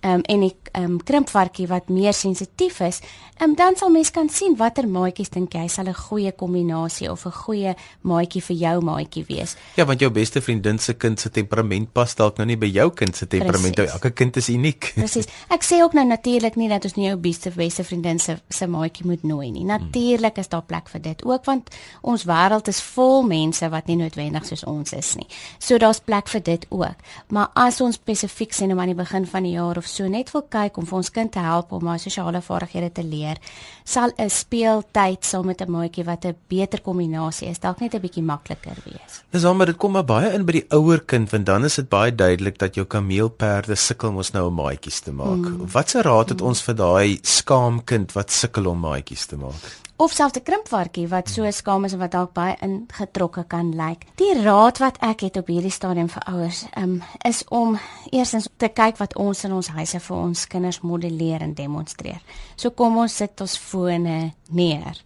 um, 0.00 0.22
en 0.22 0.46
die 0.46 0.54
um, 0.78 0.96
krimpvarkie 1.02 1.68
wat 1.70 1.90
meer 1.92 2.14
sensitief 2.16 2.80
is, 2.86 3.02
um, 3.42 3.54
dan 3.58 3.76
sal 3.76 3.90
mens 3.92 4.12
kan 4.14 4.30
sien 4.32 4.56
watter 4.56 4.88
maatjies 4.88 5.32
dink 5.34 5.54
jy 5.54 5.66
sal 5.68 5.88
'n 5.88 5.94
goeie 5.94 6.32
kombinasie 6.32 7.10
of 7.10 7.26
'n 7.26 7.32
goeie 7.32 7.74
maatjie 8.02 8.42
vir 8.42 8.56
jou 8.56 8.80
maatjie 8.80 9.24
wees. 9.28 9.56
Ja, 9.76 9.84
want 9.84 10.00
jou 10.00 10.10
beste 10.10 10.40
vriendin 10.40 10.78
se 10.78 10.94
kind 10.94 11.20
se 11.20 11.30
temperament 11.30 11.92
pas 11.92 12.14
dalk 12.14 12.36
nou 12.38 12.46
nie 12.46 12.56
by 12.56 12.66
jou 12.66 12.90
kind 12.90 13.16
se 13.16 13.26
temperament. 13.26 13.74
Precies. 13.74 13.92
Elke 13.92 14.10
kind 14.10 14.36
is 14.36 14.48
uniek. 14.48 14.92
Presies. 14.94 15.26
Ek 15.48 15.62
sê 15.62 15.82
ook 15.82 15.92
nou 15.92 16.06
natuurlik 16.06 16.56
nie 16.56 16.68
dat 16.68 16.84
ons 16.84 16.94
nie 16.94 17.06
jou 17.06 17.16
beste 17.16 17.50
beste 17.50 17.84
vriendin 17.84 18.18
se 18.18 18.38
se 18.48 18.66
maatjie 18.66 19.06
moet 19.06 19.22
nooi 19.22 19.50
nie. 19.50 19.64
Natuurlik 19.64 20.38
is 20.38 20.48
daar 20.48 20.62
plek 20.62 20.88
vir 20.88 21.00
dit 21.00 21.24
ook 21.24 21.44
want 21.44 21.70
ons 22.02 22.24
wêreld 22.24 22.68
is 22.68 22.80
vol 22.80 23.15
mense 23.22 23.56
mense 23.56 23.68
wat 23.72 23.86
nie 23.90 23.96
noodwendig 24.00 24.46
soos 24.46 24.64
ons 24.68 24.92
is 24.96 25.14
nie. 25.16 25.26
So 25.58 25.78
daar's 25.78 26.00
plek 26.04 26.28
vir 26.28 26.42
dit 26.42 26.66
ook. 26.70 27.02
Maar 27.32 27.50
as 27.54 27.80
ons 27.80 27.96
spesifiek 27.96 28.52
sien 28.52 28.72
om 28.72 28.80
aan 28.80 28.92
die 28.92 28.98
begin 28.98 29.26
van 29.26 29.46
die 29.46 29.54
jaar 29.56 29.78
of 29.78 29.86
so 29.86 30.08
net 30.08 30.32
wil 30.34 30.46
kyk 30.48 30.76
om 30.76 30.86
vir 30.86 30.98
ons 31.00 31.10
kind 31.10 31.32
te 31.32 31.42
help 31.44 31.72
om 31.72 31.86
haar 31.86 32.02
sosiale 32.02 32.42
vaardighede 32.42 32.92
te 32.92 33.04
leer, 33.04 33.40
sal 33.86 34.10
'n 34.18 34.30
speeltyd 34.30 35.24
saam 35.24 35.46
met 35.46 35.62
'n 35.62 35.70
maatjie 35.70 36.04
wat 36.04 36.24
'n 36.26 36.36
beter 36.48 36.80
kombinasie 36.80 37.48
is, 37.48 37.58
dalk 37.58 37.80
net 37.80 37.94
'n 37.94 38.00
bietjie 38.00 38.22
makliker 38.22 38.76
wees. 38.84 39.22
Dis 39.30 39.44
almal 39.44 39.66
dit 39.66 39.76
kom 39.76 39.92
maar 39.92 40.04
baie 40.04 40.32
in 40.32 40.44
by 40.44 40.52
die 40.52 40.66
ouer 40.70 41.00
kind 41.00 41.30
want 41.30 41.46
dan 41.46 41.64
is 41.64 41.76
dit 41.76 41.88
baie 41.88 42.14
duidelik 42.14 42.58
dat 42.58 42.74
jou 42.74 42.86
kameelperde 42.86 43.74
sukkel 43.74 44.08
om 44.08 44.16
ons 44.16 44.32
nou 44.32 44.50
'n 44.50 44.54
maatjies 44.54 45.00
te 45.00 45.12
maak. 45.12 45.46
Mm. 45.46 45.70
Watse 45.72 46.02
raad 46.02 46.28
het 46.28 46.40
mm. 46.40 46.46
ons 46.46 46.62
vir 46.62 46.74
daai 46.74 47.18
skaam 47.22 47.84
kind 47.84 48.12
wat 48.12 48.30
sukkel 48.30 48.66
om 48.66 48.80
maatjies 48.80 49.26
te 49.26 49.36
maak? 49.36 49.86
of 49.96 50.12
selfs 50.12 50.36
'n 50.36 50.42
krimpvarkie 50.42 51.08
wat 51.08 51.28
so 51.28 51.50
skaam 51.50 51.84
is 51.84 51.92
en 51.92 51.98
wat 51.98 52.10
dalk 52.10 52.32
baie 52.32 52.56
ingetrokke 52.60 53.44
kan 53.48 53.74
lyk. 53.74 54.04
Die 54.14 54.42
raad 54.42 54.78
wat 54.78 54.96
ek 55.00 55.20
het 55.20 55.36
op 55.36 55.46
hierdie 55.46 55.70
stadium 55.70 56.08
vir 56.08 56.22
ouers, 56.22 56.64
um, 56.76 57.02
is 57.24 57.44
om 57.48 57.78
eerstens 58.10 58.48
te 58.56 58.68
kyk 58.68 58.96
wat 58.96 59.16
ons 59.16 59.44
in 59.44 59.52
ons 59.52 59.68
huise 59.68 60.00
vir 60.00 60.16
ons 60.16 60.46
kinders 60.46 60.80
modelleer 60.80 61.40
en 61.40 61.54
demonstreer. 61.54 62.20
So 62.56 62.70
kom 62.70 62.96
ons 62.98 63.16
sit 63.16 63.40
ons 63.40 63.58
fone 63.76 64.32
neer. 64.48 65.02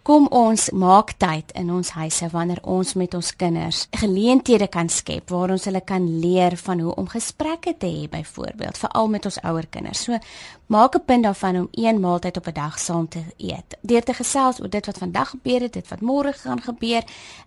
Kom 0.00 0.26
ons 0.32 0.70
maak 0.72 1.12
tyd 1.20 1.52
in 1.60 1.68
ons 1.70 1.90
huise 1.92 2.30
wanneer 2.32 2.62
ons 2.64 2.94
met 2.96 3.12
ons 3.14 3.32
kinders 3.36 3.82
geleenthede 4.00 4.66
kan 4.72 4.88
skep 4.88 5.28
waar 5.30 5.52
ons 5.54 5.66
hulle 5.68 5.82
kan 5.86 6.06
leer 6.22 6.56
van 6.64 6.80
hoe 6.80 6.94
om 6.98 7.10
gesprekke 7.12 7.76
te 7.76 7.90
hê 7.90 8.08
byvoorbeeld, 8.10 8.80
veral 8.80 9.12
met 9.12 9.28
ons 9.28 9.38
ouer 9.44 9.68
kinders. 9.70 10.06
So 10.08 10.16
maak 10.70 10.94
'n 10.94 11.04
punt 11.04 11.22
daarvan 11.22 11.56
om 11.56 11.68
een 11.70 12.00
maaltyd 12.00 12.36
op 12.36 12.46
'n 12.46 12.52
dag 12.52 12.78
saam 12.78 13.08
te 13.08 13.22
eet. 13.36 13.76
Deur 13.80 14.02
te 14.02 14.14
gesels 14.14 14.60
oor 14.60 14.70
dit 14.70 14.86
wat 14.86 14.98
vandag 14.98 15.28
gebeur 15.28 15.60
het, 15.60 15.72
dit 15.72 15.88
wat 15.88 16.00
môre 16.00 16.32
gaan 16.32 16.62
gebeur, 16.62 17.02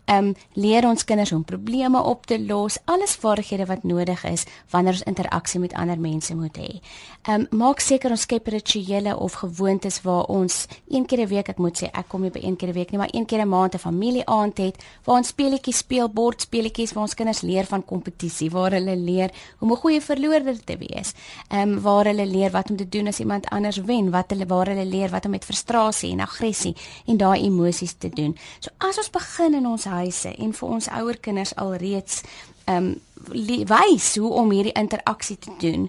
ehm 0.05 0.17
um, 0.25 0.35
leer 0.53 0.87
ons 0.87 1.03
kinders 1.03 1.29
hoe 1.29 1.37
om 1.39 1.45
probleme 1.45 2.01
op 2.01 2.25
te 2.25 2.45
los, 2.45 2.77
alles 2.85 3.15
vaardighede 3.15 3.65
wat 3.65 3.83
nodig 3.83 4.23
is 4.23 4.43
wanneer 4.69 4.91
ons 4.91 5.03
interaksie 5.03 5.59
met 5.59 5.73
ander 5.73 5.99
mense 5.99 6.35
moet 6.35 6.57
hê. 6.57 6.79
Ehm 7.21 7.47
um, 7.51 7.57
maak 7.57 7.79
seker 7.79 8.09
ons 8.09 8.21
skep 8.21 8.47
rituele 8.47 9.17
of 9.17 9.33
gewoontes 9.33 10.01
waar 10.01 10.23
ons 10.23 10.67
een 10.89 11.05
keer 11.05 11.19
'n 11.19 11.27
week, 11.27 11.49
ek 11.49 11.57
moet 11.57 11.83
sê 11.83 11.89
ek 11.93 12.07
kom 12.07 12.21
nie 12.21 12.29
by 12.31 12.39
een 12.43 12.55
keer 12.55 12.69
'n 12.69 12.73
week 12.73 12.91
nie, 12.91 12.97
maar 12.97 13.11
een 13.11 13.25
keer 13.25 13.41
'n 13.41 13.49
maand 13.49 13.73
'n 13.75 13.77
familieaand 13.77 14.57
het 14.57 14.83
waar 15.03 15.17
ons 15.17 15.27
speletjies 15.27 15.77
speel, 15.77 16.09
bordspeletjies 16.09 16.93
waar 16.93 17.03
ons 17.03 17.13
kinders 17.13 17.41
leer 17.41 17.65
van 17.65 17.85
kompetisie, 17.85 18.49
waar 18.49 18.71
hulle 18.71 18.95
leer 18.95 19.31
hoe 19.59 19.69
om 19.69 19.71
'n 19.71 19.81
goeie 19.81 20.01
verloorder 20.01 20.63
te 20.63 20.77
wees. 20.77 21.13
Ehm 21.47 21.69
um, 21.69 21.81
waar 21.81 22.05
hulle 22.05 22.25
leer 22.25 22.51
wat 22.51 22.69
om 22.69 22.75
te 22.75 22.89
doen 22.89 23.12
as 23.13 23.21
iemand 23.21 23.49
anders 23.53 23.77
wen, 23.85 24.09
wat 24.13 24.33
hulle 24.33 24.47
waar 24.49 24.71
hulle 24.73 24.85
leer 24.89 25.13
wat 25.13 25.29
om 25.29 25.35
met 25.37 25.45
frustrasie 25.45 26.11
en 26.15 26.25
aggressie 26.25 26.73
en 27.05 27.21
daai 27.21 27.45
emosies 27.45 27.93
te 28.01 28.09
doen. 28.09 28.33
So 28.59 28.73
as 28.77 28.97
ons 28.97 29.13
begin 29.13 29.53
in 29.61 29.69
ons 29.69 29.85
huise 29.85 30.33
en 30.33 30.57
vir 30.57 30.75
ons 30.79 30.89
ouer 30.99 31.21
kinders 31.21 31.55
alreeds 31.61 32.23
ehm 32.65 32.93
um, 32.93 32.93
wys 33.23 34.15
hoe 34.19 34.29
om 34.35 34.51
hierdie 34.51 34.75
interaksie 34.75 35.37
te 35.39 35.51
doen 35.59 35.87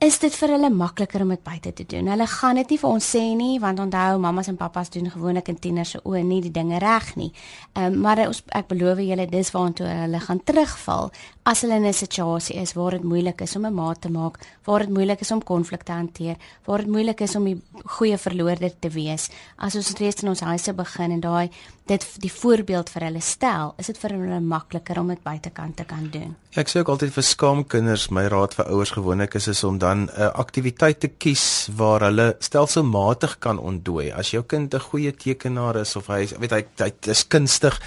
is 0.00 0.16
dit 0.22 0.32
vir 0.32 0.54
hulle 0.54 0.70
makliker 0.72 1.20
om 1.20 1.32
dit 1.34 1.42
buite 1.44 1.72
te 1.76 1.84
doen. 1.84 2.06
Hulle 2.08 2.26
gaan 2.30 2.56
dit 2.56 2.70
nie 2.72 2.78
vir 2.80 2.88
ons 2.88 3.08
sê 3.14 3.20
nie 3.36 3.58
want 3.60 3.82
onthou 3.82 4.20
mamas 4.22 4.48
en 4.48 4.56
pappas 4.56 4.88
doen 4.94 5.10
gewoonlik 5.12 5.50
in 5.52 5.58
tieners 5.60 5.92
se 5.92 6.00
oë 6.08 6.22
nie 6.24 6.40
die 6.40 6.52
dinge 6.54 6.78
reg 6.80 7.10
nie. 7.20 7.28
Ehm 7.74 7.92
um, 7.92 7.98
maar 8.06 8.22
ons 8.26 8.40
ek 8.56 8.70
beloof 8.70 9.02
julle 9.04 9.26
dis 9.28 9.52
waartoe 9.52 9.90
hulle 10.04 10.20
gaan 10.24 10.40
terugval 10.44 11.10
as 11.50 11.64
hulle 11.64 11.74
in 11.80 11.86
'n 11.86 11.92
situasie 11.92 12.56
is 12.62 12.74
waar 12.78 12.92
dit 12.92 13.02
moeilik 13.02 13.40
is 13.40 13.56
om 13.56 13.66
'n 13.66 13.74
maat 13.74 14.00
te 14.00 14.10
maak, 14.10 14.38
waar 14.64 14.78
dit 14.78 14.88
moeilik 14.88 15.20
is 15.20 15.30
om 15.30 15.42
konflikte 15.42 15.84
te 15.84 15.92
hanteer, 15.92 16.36
waar 16.64 16.78
dit 16.78 16.86
moeilik 16.86 17.20
is 17.20 17.34
om 17.36 17.48
'n 17.48 17.62
goeie 17.84 18.18
verloorder 18.18 18.72
te 18.78 18.88
wees. 18.88 19.30
As 19.58 19.74
ons 19.74 19.92
reeds 19.98 20.22
in 20.22 20.28
ons 20.28 20.40
huise 20.40 20.72
begin 20.72 21.10
en 21.10 21.20
daai 21.20 21.50
dit 21.86 22.06
die 22.22 22.32
voorbeeld 22.32 22.90
vir 22.90 23.02
hulle 23.02 23.20
stel, 23.20 23.74
is 23.78 23.86
dit 23.86 23.98
vir 23.98 24.10
hulle 24.10 24.40
makliker 24.40 24.98
om 25.00 25.08
dit 25.08 25.22
buitekant 25.22 25.76
te 25.76 25.84
kan 25.84 26.08
doen. 26.10 26.36
Ek 26.54 26.68
sê 26.68 26.78
ook 26.78 26.88
altyd 26.88 27.12
vir 27.12 27.22
skaamkinders, 27.22 28.10
my 28.10 28.26
raad 28.26 28.54
vir 28.54 28.70
ouers 28.70 28.90
gewoonlik 28.90 29.34
is 29.34 29.48
is 29.48 29.64
om 29.64 29.78
dan 29.78 29.98
'n 29.98 30.10
uh, 30.18 30.30
aktiwiteit 30.34 31.00
te 31.00 31.08
kies 31.08 31.68
waar 31.76 32.00
hulle 32.00 32.36
stelselmatig 32.38 33.38
kan 33.38 33.58
ontdooi. 33.58 34.12
As 34.12 34.30
jou 34.30 34.42
kind 34.42 34.74
'n 34.74 34.80
goeie 34.80 35.12
tekenaar 35.12 35.76
is 35.76 35.96
of 35.96 36.06
hy 36.06 36.28
weet 36.38 36.50
hy 36.50 36.64
hy 36.78 36.92
is 37.06 37.26
kunstig 37.26 37.80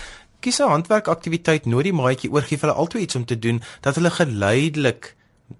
kies 0.44 0.60
'n 0.60 0.72
handwerkaktiwiteit, 0.76 1.66
nooi 1.66 1.84
die 1.90 1.96
maatjie 1.96 2.32
oor, 2.32 2.46
gee 2.48 2.60
hulle 2.62 2.74
altyd 2.74 3.02
iets 3.02 3.16
om 3.16 3.26
te 3.26 3.40
doen 3.40 3.62
dat 3.82 3.96
hulle 3.96 4.12
geleidelik 4.12 5.16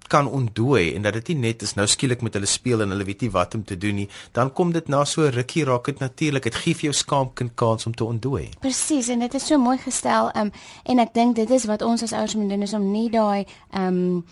kan 0.08 0.28
ontdooi 0.28 0.94
en 0.94 1.02
dat 1.02 1.12
dit 1.12 1.28
nie 1.28 1.36
net 1.36 1.62
is 1.62 1.74
nou 1.74 1.86
skielik 1.86 2.22
met 2.22 2.34
hulle 2.34 2.48
speel 2.50 2.82
en 2.82 2.90
hulle 2.94 3.04
weet 3.04 3.20
nie 3.24 3.30
wat 3.30 3.54
om 3.54 3.64
te 3.64 3.76
doen 3.78 3.94
nie, 3.94 4.08
dan 4.32 4.52
kom 4.52 4.72
dit 4.72 4.88
na 4.88 5.04
so 5.04 5.28
rukkie 5.28 5.64
raak 5.64 5.84
dit 5.84 5.98
natuurlik. 5.98 6.42
Dit 6.42 6.54
gee 6.54 6.74
vir 6.74 6.90
jou 6.90 6.94
skaamkind 6.94 7.54
kans 7.54 7.86
om 7.86 7.94
te 7.94 8.04
ontdooi. 8.04 8.48
Presies 8.60 9.08
en 9.08 9.24
dit 9.24 9.34
is 9.34 9.46
so 9.46 9.58
mooi 9.58 9.78
gestel 9.78 10.30
um, 10.36 10.50
en 10.84 11.04
ek 11.04 11.14
dink 11.14 11.36
dit 11.36 11.50
is 11.50 11.68
wat 11.70 11.82
ons 11.82 12.02
as 12.02 12.12
ouers 12.12 12.34
moet 12.34 12.50
doen 12.50 12.66
is 12.66 12.74
om 12.74 12.90
nie 12.92 13.10
daai 13.10 13.44
ehm 13.70 13.86
um, 13.86 14.24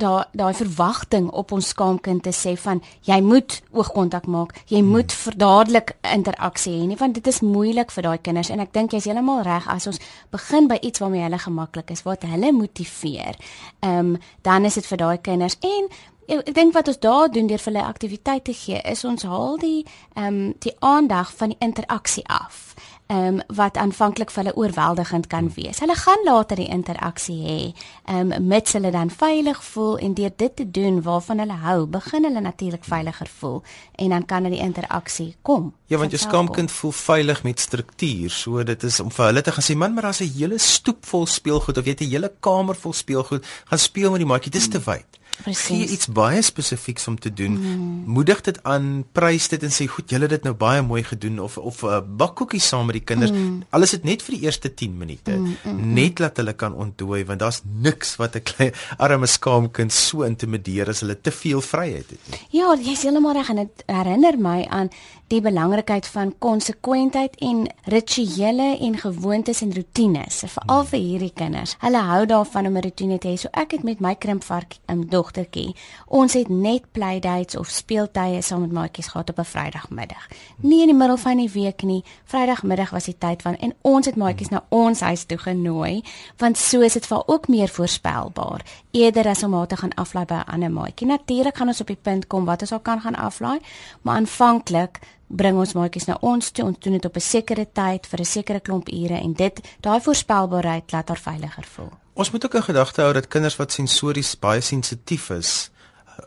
daai 0.00 0.24
daai 0.36 0.52
verwagting 0.56 1.28
op 1.30 1.52
ons 1.52 1.70
skaamkind 1.74 2.24
te 2.26 2.32
sê 2.34 2.56
van 2.64 2.82
jy 3.06 3.20
moet 3.24 3.60
oogkontak 3.70 4.26
maak, 4.26 4.54
jy 4.66 4.80
hmm. 4.80 4.92
moet 4.94 5.12
vir 5.12 5.38
dadelik 5.40 5.94
interaksie 6.14 6.74
hê 6.78 6.86
nie 6.90 6.98
want 7.00 7.18
dit 7.18 7.26
is 7.32 7.42
moeilik 7.44 7.92
vir 7.94 8.08
daai 8.08 8.18
kinders 8.18 8.50
en 8.50 8.62
ek 8.64 8.72
dink 8.76 8.94
jy's 8.96 9.08
heeltemal 9.08 9.42
reg 9.46 9.68
as 9.70 9.88
ons 9.90 10.00
begin 10.32 10.68
by 10.70 10.78
iets 10.82 11.02
waarmee 11.02 11.24
hulle 11.26 11.40
gemaklik 11.40 11.90
is, 11.94 12.04
wat 12.08 12.24
hulle 12.28 12.52
motiveer. 12.56 13.38
Ehm 13.80 14.14
um, 14.14 14.16
dan 14.42 14.64
is 14.64 14.74
dit 14.78 14.86
vir 14.86 14.98
daai 14.98 15.18
kinders 15.18 15.58
en 15.60 15.90
ek 16.30 16.54
dink 16.54 16.74
wat 16.74 16.88
ons 16.88 17.00
daar 17.02 17.30
doen 17.32 17.48
deur 17.50 17.58
vir 17.58 17.72
hulle 17.72 17.86
aktiwiteite 17.86 18.54
gee 18.54 18.80
is 18.92 19.04
ons 19.04 19.26
haal 19.26 19.58
die 19.58 19.84
ehm 20.14 20.26
um, 20.26 20.40
die 20.62 20.74
aandag 20.80 21.32
van 21.36 21.54
die 21.54 21.60
interaksie 21.66 22.26
af 22.26 22.74
ehm 23.10 23.40
um, 23.40 23.40
wat 23.58 23.76
aanvanklik 23.76 24.30
vir 24.30 24.44
hulle 24.44 24.56
oorweldigend 24.56 25.26
kan 25.26 25.48
wees. 25.56 25.80
Hulle 25.82 25.96
gaan 25.98 26.20
later 26.24 26.60
die 26.60 26.68
interaksie 26.70 27.38
hê, 27.42 27.58
ehm 28.04 28.32
um, 28.32 28.46
mits 28.52 28.76
hulle 28.78 28.92
dan 28.94 29.10
veilig 29.10 29.62
voel 29.72 29.98
en 29.98 30.14
deur 30.14 30.30
dit 30.36 30.56
te 30.56 30.66
doen 30.70 31.02
waarvan 31.02 31.42
hulle 31.42 31.56
hou, 31.64 31.86
begin 31.86 32.28
hulle 32.28 32.40
natuurlik 32.40 32.84
veiliger 32.86 33.30
voel 33.40 33.62
en 33.98 34.14
dan 34.14 34.26
kan 34.26 34.44
hulle 34.44 34.54
die 34.54 34.64
interaksie 34.64 35.34
kom. 35.42 35.72
Ja, 35.90 35.98
want 35.98 36.14
jou 36.14 36.22
skaamkind 36.22 36.70
voel 36.70 36.92
veilig 36.92 37.42
met 37.42 37.60
struktuur. 37.60 38.30
So 38.30 38.62
dit 38.62 38.82
is 38.82 39.00
om 39.00 39.10
vir 39.10 39.26
hulle 39.26 39.42
te 39.42 39.52
gaan 39.52 39.66
sê, 39.66 39.76
man, 39.76 39.94
maar 39.94 40.02
daar's 40.02 40.22
'n 40.22 40.32
hele 40.38 40.58
stoep 40.58 41.06
vol 41.06 41.26
speelgoed 41.26 41.78
of 41.78 41.84
jy 41.84 41.90
het 41.90 42.00
'n 42.00 42.10
hele 42.10 42.32
kamer 42.40 42.76
vol 42.76 42.92
speelgoed, 42.92 43.46
gaan 43.64 43.78
speel 43.78 44.10
met 44.10 44.20
die 44.20 44.26
maatjie, 44.26 44.52
dis 44.52 44.68
te 44.68 44.78
wyd. 44.78 45.19
Presies. 45.40 45.66
Gee 45.66 45.86
iets 45.88 46.06
baie 46.06 46.42
spesifieks 46.42 47.06
om 47.08 47.18
te 47.18 47.32
doen. 47.32 47.52
Mm. 47.58 48.02
Moedig 48.06 48.40
dit 48.40 48.62
aan, 48.62 49.04
prys 49.12 49.48
dit 49.48 49.62
en 49.62 49.72
sê 49.72 49.86
goed, 49.88 50.10
julle 50.10 50.28
het 50.28 50.30
dit 50.30 50.48
nou 50.48 50.54
baie 50.54 50.82
mooi 50.82 51.02
gedoen 51.04 51.40
of 51.40 51.58
of 51.58 51.82
'n 51.82 51.86
uh, 51.86 52.00
bakkoekie 52.16 52.60
saam 52.60 52.86
met 52.86 52.98
die 52.98 53.04
kinders. 53.04 53.30
Mm. 53.30 53.62
Alles 53.70 53.90
dit 53.90 54.04
net 54.04 54.22
vir 54.22 54.34
die 54.34 54.44
eerste 54.44 54.74
10 54.74 54.96
minute. 54.96 55.30
Mm, 55.30 55.56
mm, 55.64 55.72
mm. 55.72 55.92
Net 55.92 56.18
laat 56.18 56.36
hulle 56.36 56.52
kan 56.52 56.74
ontdooi 56.74 57.24
want 57.24 57.40
daar's 57.40 57.62
niks 57.64 58.16
wat 58.16 58.36
'n 58.36 58.42
klein 58.42 58.72
arme 58.98 59.26
skaamkind 59.26 59.92
so 59.92 60.22
intimideer 60.22 60.88
as 60.88 61.00
hulle 61.00 61.20
te 61.20 61.30
veel 61.30 61.60
vryheid 61.60 62.10
het. 62.10 62.40
Ja, 62.50 62.76
jy's 62.76 63.02
heeltemal 63.02 63.32
reg 63.32 63.48
en 63.48 63.56
dit 63.56 63.82
herinner 63.86 64.38
my 64.38 64.66
aan 64.68 64.90
die 65.30 65.40
belangrikheid 65.40 66.06
van 66.10 66.32
konsekwentheid 66.42 67.36
en 67.46 67.68
rituele 67.84 68.78
en 68.80 68.96
gewoontes 68.98 69.60
en 69.62 69.74
rotines 69.76 70.40
veral 70.54 70.82
vir 70.90 70.98
hierdie 70.98 71.32
kinders. 71.34 71.76
Hulle 71.84 72.02
hou 72.08 72.24
daarvan 72.26 72.66
om 72.66 72.76
'n 72.76 72.82
rotine 72.82 73.18
te 73.18 73.28
hê. 73.28 73.36
So 73.36 73.48
ek 73.52 73.70
het 73.70 73.82
met 73.82 74.00
my 74.00 74.14
krimpvark 74.14 74.78
um, 74.86 75.06
dogtertjie, 75.20 75.74
ons 76.06 76.34
het 76.38 76.48
net 76.48 76.88
playdates 76.96 77.58
of 77.60 77.68
speeltye 77.68 78.40
saam 78.42 78.64
met 78.64 78.72
maatjies 78.72 79.12
gehad 79.12 79.30
op 79.30 79.38
'n 79.38 79.44
Vrydagmiddag. 79.52 80.28
Nie 80.56 80.80
in 80.80 80.86
die 80.86 80.96
middel 80.96 81.16
van 81.16 81.36
die 81.36 81.50
week 81.50 81.82
nie. 81.82 82.04
Vrydagmiddag 82.24 82.90
was 82.90 83.04
die 83.04 83.18
tyd 83.18 83.42
van 83.42 83.56
en 83.56 83.74
ons 83.82 84.06
het 84.06 84.16
maatjies 84.16 84.50
na 84.50 84.64
ons 84.68 85.00
huis 85.00 85.24
toe 85.24 85.38
genooi 85.38 86.02
want 86.38 86.58
so 86.58 86.80
is 86.80 86.92
dit 86.92 87.06
vir 87.06 87.22
ook 87.26 87.48
meer 87.48 87.68
voorspelbaar 87.68 88.64
eerder 88.90 89.28
as 89.28 89.42
om 89.42 89.54
haar 89.54 89.66
te 89.66 89.76
gaan 89.76 89.94
aflaai 89.94 90.24
by 90.24 90.34
'n 90.34 90.52
ander 90.52 90.70
maatjie. 90.70 91.06
Natuurlik 91.06 91.56
gaan 91.56 91.68
ons 91.68 91.80
op 91.80 91.86
die 91.86 92.02
punt 92.02 92.26
kom 92.26 92.44
wat 92.44 92.60
ons 92.60 92.72
al 92.72 92.80
kan 92.80 93.00
gaan 93.00 93.16
aflaai, 93.16 93.60
maar 94.02 94.16
aanvanklik 94.16 94.98
bring 95.26 95.58
ons 95.58 95.72
maatjies 95.72 96.06
na 96.06 96.16
ons 96.20 96.50
toe. 96.50 96.64
Ons 96.64 96.78
doen 96.78 96.92
dit 96.92 97.04
op 97.04 97.16
'n 97.16 97.20
sekere 97.20 97.66
tyd 97.72 98.06
vir 98.06 98.20
'n 98.20 98.24
sekere 98.24 98.60
klomp 98.60 98.88
ure 98.88 99.14
en 99.14 99.32
dit 99.32 99.60
daai 99.80 100.00
voorspelbaarheid 100.00 100.92
laat 100.92 101.08
haar 101.08 101.18
veiliger 101.18 101.64
voel. 101.64 101.99
Ons 102.12 102.30
moet 102.30 102.44
ook 102.44 102.54
'n 102.54 102.62
gedagte 102.62 103.00
hou 103.00 103.12
dat 103.12 103.28
kinders 103.28 103.56
wat 103.56 103.72
sensories 103.72 104.38
baie 104.38 104.60
sensitief 104.60 105.30
is, 105.30 105.70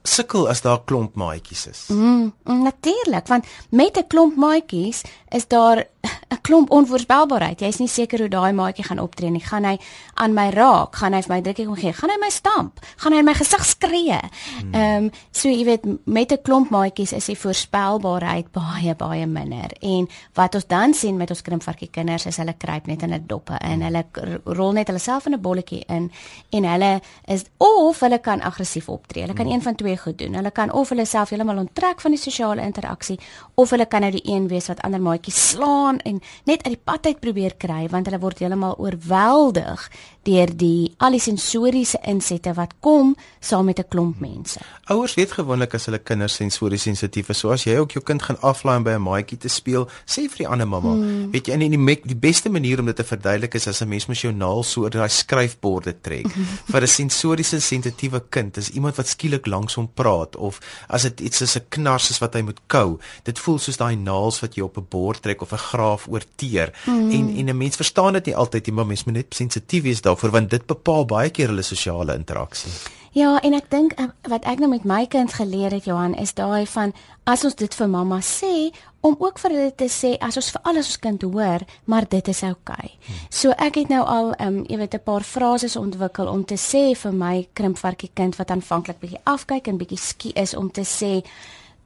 sukkel 0.03 0.49
as 0.49 0.61
daar 0.61 0.83
klomp 0.83 1.15
maatjies 1.15 1.67
is. 1.67 1.85
Mm, 1.87 2.33
natuurlik, 2.43 3.27
want 3.27 3.45
met 3.69 3.97
'n 3.97 4.07
klomp 4.07 4.35
maatjies 4.35 5.01
is 5.33 5.47
daar 5.47 5.85
'n 6.33 6.41
klomp 6.41 6.71
onvoorspelbaarheid. 6.71 7.59
Jy's 7.59 7.77
nie 7.77 7.87
seker 7.87 8.19
hoe 8.19 8.29
daai 8.29 8.53
maatjie 8.53 8.83
gaan 8.83 8.99
optree 8.99 9.29
nie. 9.29 9.41
Gaan 9.43 9.63
hy 9.63 9.77
aan 10.13 10.33
my 10.33 10.49
raak? 10.49 10.95
Gaan 10.95 11.13
hy 11.13 11.21
vir 11.21 11.35
my 11.35 11.41
drukkie 11.41 11.65
kom 11.65 11.75
gee? 11.75 11.93
Gaan 11.93 12.09
hy 12.09 12.17
my 12.19 12.29
stamp? 12.29 12.79
Gaan 12.97 13.13
hy 13.13 13.19
in 13.19 13.25
my 13.25 13.33
gesig 13.33 13.65
skree? 13.65 14.19
Hmm. 14.19 14.73
Ehm, 14.73 15.03
um, 15.03 15.11
so 15.31 15.49
jy 15.49 15.63
weet 15.65 15.85
met 16.05 16.31
'n 16.31 16.41
klomp 16.41 16.69
maatjies 16.69 17.13
is 17.13 17.25
die 17.25 17.37
voorspelbaarheid 17.37 18.51
baie 18.51 18.95
baie 18.95 19.25
minder. 19.27 19.71
En 19.81 20.07
wat 20.33 20.55
ons 20.55 20.67
dan 20.67 20.93
sien 20.93 21.17
met 21.17 21.29
ons 21.29 21.41
krimpvarkie 21.41 21.89
kinders 21.89 22.25
is 22.25 22.37
hulle 22.37 22.53
kruip 22.57 22.87
net 22.87 23.03
in 23.03 23.11
hulle 23.11 23.25
doppe 23.25 23.57
in. 23.61 23.81
Hulle 23.81 24.05
rol 24.43 24.71
net 24.71 24.87
hulle 24.87 24.99
self 24.99 25.25
in 25.25 25.33
'n 25.33 25.41
bolletjie 25.41 25.83
in 25.87 26.11
en 26.49 26.63
hulle 26.63 27.01
is 27.25 27.43
of 27.57 27.99
hulle 27.99 28.19
kan 28.19 28.41
aggressief 28.41 28.89
optree. 28.89 29.21
Hulle 29.21 29.33
kan 29.33 29.45
hmm. 29.45 29.55
een 29.55 29.61
van 29.61 29.75
twee 29.75 29.97
goed 29.97 30.17
doen. 30.17 30.33
Hulle 30.33 30.51
kan 30.51 30.71
of 30.71 30.89
hulle 30.89 31.05
self 31.05 31.29
heeltemal 31.29 31.57
onttrek 31.57 32.01
van 32.01 32.11
die 32.11 32.19
sosiale 32.19 32.61
interaksie 32.61 33.19
of 33.53 33.69
hulle 33.69 33.85
kan 33.85 34.01
nou 34.01 34.11
die 34.11 34.33
een 34.33 34.47
wees 34.47 34.67
wat 34.67 34.81
ander 34.81 35.01
maatjies 35.01 35.22
slaan 35.31 35.99
en 35.99 36.21
net 36.45 36.63
uit 36.63 36.73
die 36.73 36.83
pad 36.83 37.05
uit 37.05 37.19
probeer 37.19 37.55
kry 37.55 37.87
want 37.89 38.05
hulle 38.05 38.19
word 38.19 38.39
heeltemal 38.39 38.75
oorweldig 38.77 39.89
deur 40.23 40.51
die 40.55 40.93
al 41.03 41.17
die 41.17 41.21
sensoriese 41.23 41.99
insette 42.07 42.53
wat 42.55 42.75
kom 42.79 43.15
saam 43.39 43.65
met 43.65 43.79
'n 43.79 43.87
klomp 43.89 44.19
mense. 44.19 44.59
Ouers 44.87 45.15
weet 45.15 45.31
gewoonlik 45.31 45.73
as 45.73 45.85
hulle 45.85 45.99
kinders 45.99 46.35
sensories 46.35 46.81
sensitief 46.81 47.29
is, 47.29 47.37
so 47.37 47.51
as 47.51 47.63
jy 47.63 47.77
ook 47.77 47.91
jou 47.91 48.03
kind 48.03 48.21
gaan 48.21 48.39
aflaai 48.41 48.83
by 48.83 48.91
'n 48.91 49.01
maatjie 49.01 49.37
te 49.37 49.49
speel, 49.49 49.87
sê 50.05 50.29
vir 50.29 50.37
die 50.37 50.47
ander 50.47 50.67
mamma, 50.67 50.93
hmm. 50.93 51.31
weet 51.31 51.47
jy, 51.47 51.53
en 51.53 51.59
die 51.59 51.69
die, 51.69 52.01
die 52.05 52.15
beste 52.15 52.49
manier 52.49 52.79
om 52.79 52.85
dit 52.85 52.95
te 52.95 53.03
verduidelik 53.03 53.55
is 53.55 53.67
as 53.67 53.81
'n 53.81 53.89
mens 53.89 54.07
mos 54.07 54.21
jou 54.21 54.33
naal 54.33 54.63
so 54.63 54.81
oor 54.81 54.89
daai 54.89 55.09
skryfborde 55.09 56.01
trek. 56.01 56.27
vir 56.71 56.81
'n 56.81 56.87
sensoriese 56.87 57.59
sensitiewe 57.59 58.23
kind 58.29 58.57
is 58.57 58.69
iemand 58.69 58.95
wat 58.95 59.07
skielik 59.07 59.45
langs 59.45 59.75
hom 59.75 59.89
praat 59.93 60.35
of 60.35 60.59
as 60.87 61.03
dit 61.03 61.21
iets 61.21 61.41
is 61.41 61.55
'n 61.55 61.65
knars 61.69 62.09
is 62.09 62.19
wat 62.19 62.33
hy 62.33 62.41
moet 62.41 62.59
kou, 62.67 62.99
dit 63.23 63.39
voel 63.39 63.59
soos 63.59 63.77
daai 63.77 63.95
naels 63.95 64.39
wat 64.39 64.55
jy 64.55 64.63
op 64.63 64.77
'n 64.77 64.87
bord 64.89 65.12
trek 65.19 65.41
of 65.41 65.51
'n 65.51 65.57
graaf 65.57 66.07
oorteer. 66.07 66.73
Hmm. 66.83 67.11
En 67.11 67.35
en 67.37 67.49
'n 67.49 67.57
mens 67.57 67.75
verstaan 67.75 68.13
dit 68.13 68.25
nie 68.25 68.35
altyd 68.35 68.65
nie, 68.65 68.75
maar 68.75 68.85
mens 68.85 69.03
moet 69.03 69.13
net 69.13 69.35
sensitief 69.35 69.83
wees 69.83 70.01
daarvoor 70.01 70.31
want 70.31 70.49
dit 70.49 70.65
bepaal 70.65 71.05
baie 71.05 71.29
keer 71.29 71.47
hulle 71.47 71.61
sosiale 71.61 72.15
interaksie. 72.15 72.71
Ja, 73.13 73.35
en 73.45 73.53
ek 73.53 73.67
dink 73.69 73.93
eh, 74.01 74.07
wat 74.25 74.47
ek 74.49 74.61
nou 74.61 74.71
met 74.71 74.87
my 74.89 75.03
kind 75.05 75.33
geleer 75.37 75.71
het 75.75 75.85
Johan 75.85 76.15
is 76.17 76.33
daai 76.33 76.65
van 76.65 76.95
as 77.29 77.43
ons 77.45 77.53
dit 77.55 77.75
vir 77.77 77.87
mamma 77.87 78.17
sê 78.25 78.71
om 79.05 79.13
ook 79.19 79.37
vir 79.43 79.53
hulle 79.53 79.73
te 79.77 79.89
sê 79.91 80.15
as 80.17 80.39
ons 80.41 80.49
vir 80.55 80.63
alles 80.63 80.89
ons 80.89 80.99
kind 81.03 81.25
hoor, 81.27 81.61
maar 81.85 82.07
dit 82.09 82.27
is 82.33 82.41
oukei. 82.47 82.89
Okay. 82.89 83.19
So 83.29 83.53
ek 83.53 83.77
het 83.83 83.91
nou 83.93 84.01
al 84.01 84.33
ehm 84.33 84.47
um, 84.47 84.65
jy 84.65 84.77
weet 84.81 84.95
'n 84.97 85.05
paar 85.05 85.21
frases 85.21 85.75
ontwikkel 85.75 86.27
om 86.27 86.45
te 86.45 86.57
sê 86.57 86.97
vir 86.97 87.13
my 87.13 87.47
krimpvarkie 87.53 88.09
kind 88.13 88.35
wat 88.35 88.49
aanvanklik 88.49 88.99
bietjie 88.99 89.21
afkyk 89.25 89.67
en 89.67 89.77
bietjie 89.77 90.01
skie 90.01 90.33
is 90.33 90.55
om 90.55 90.71
te 90.71 90.81
sê 90.81 91.21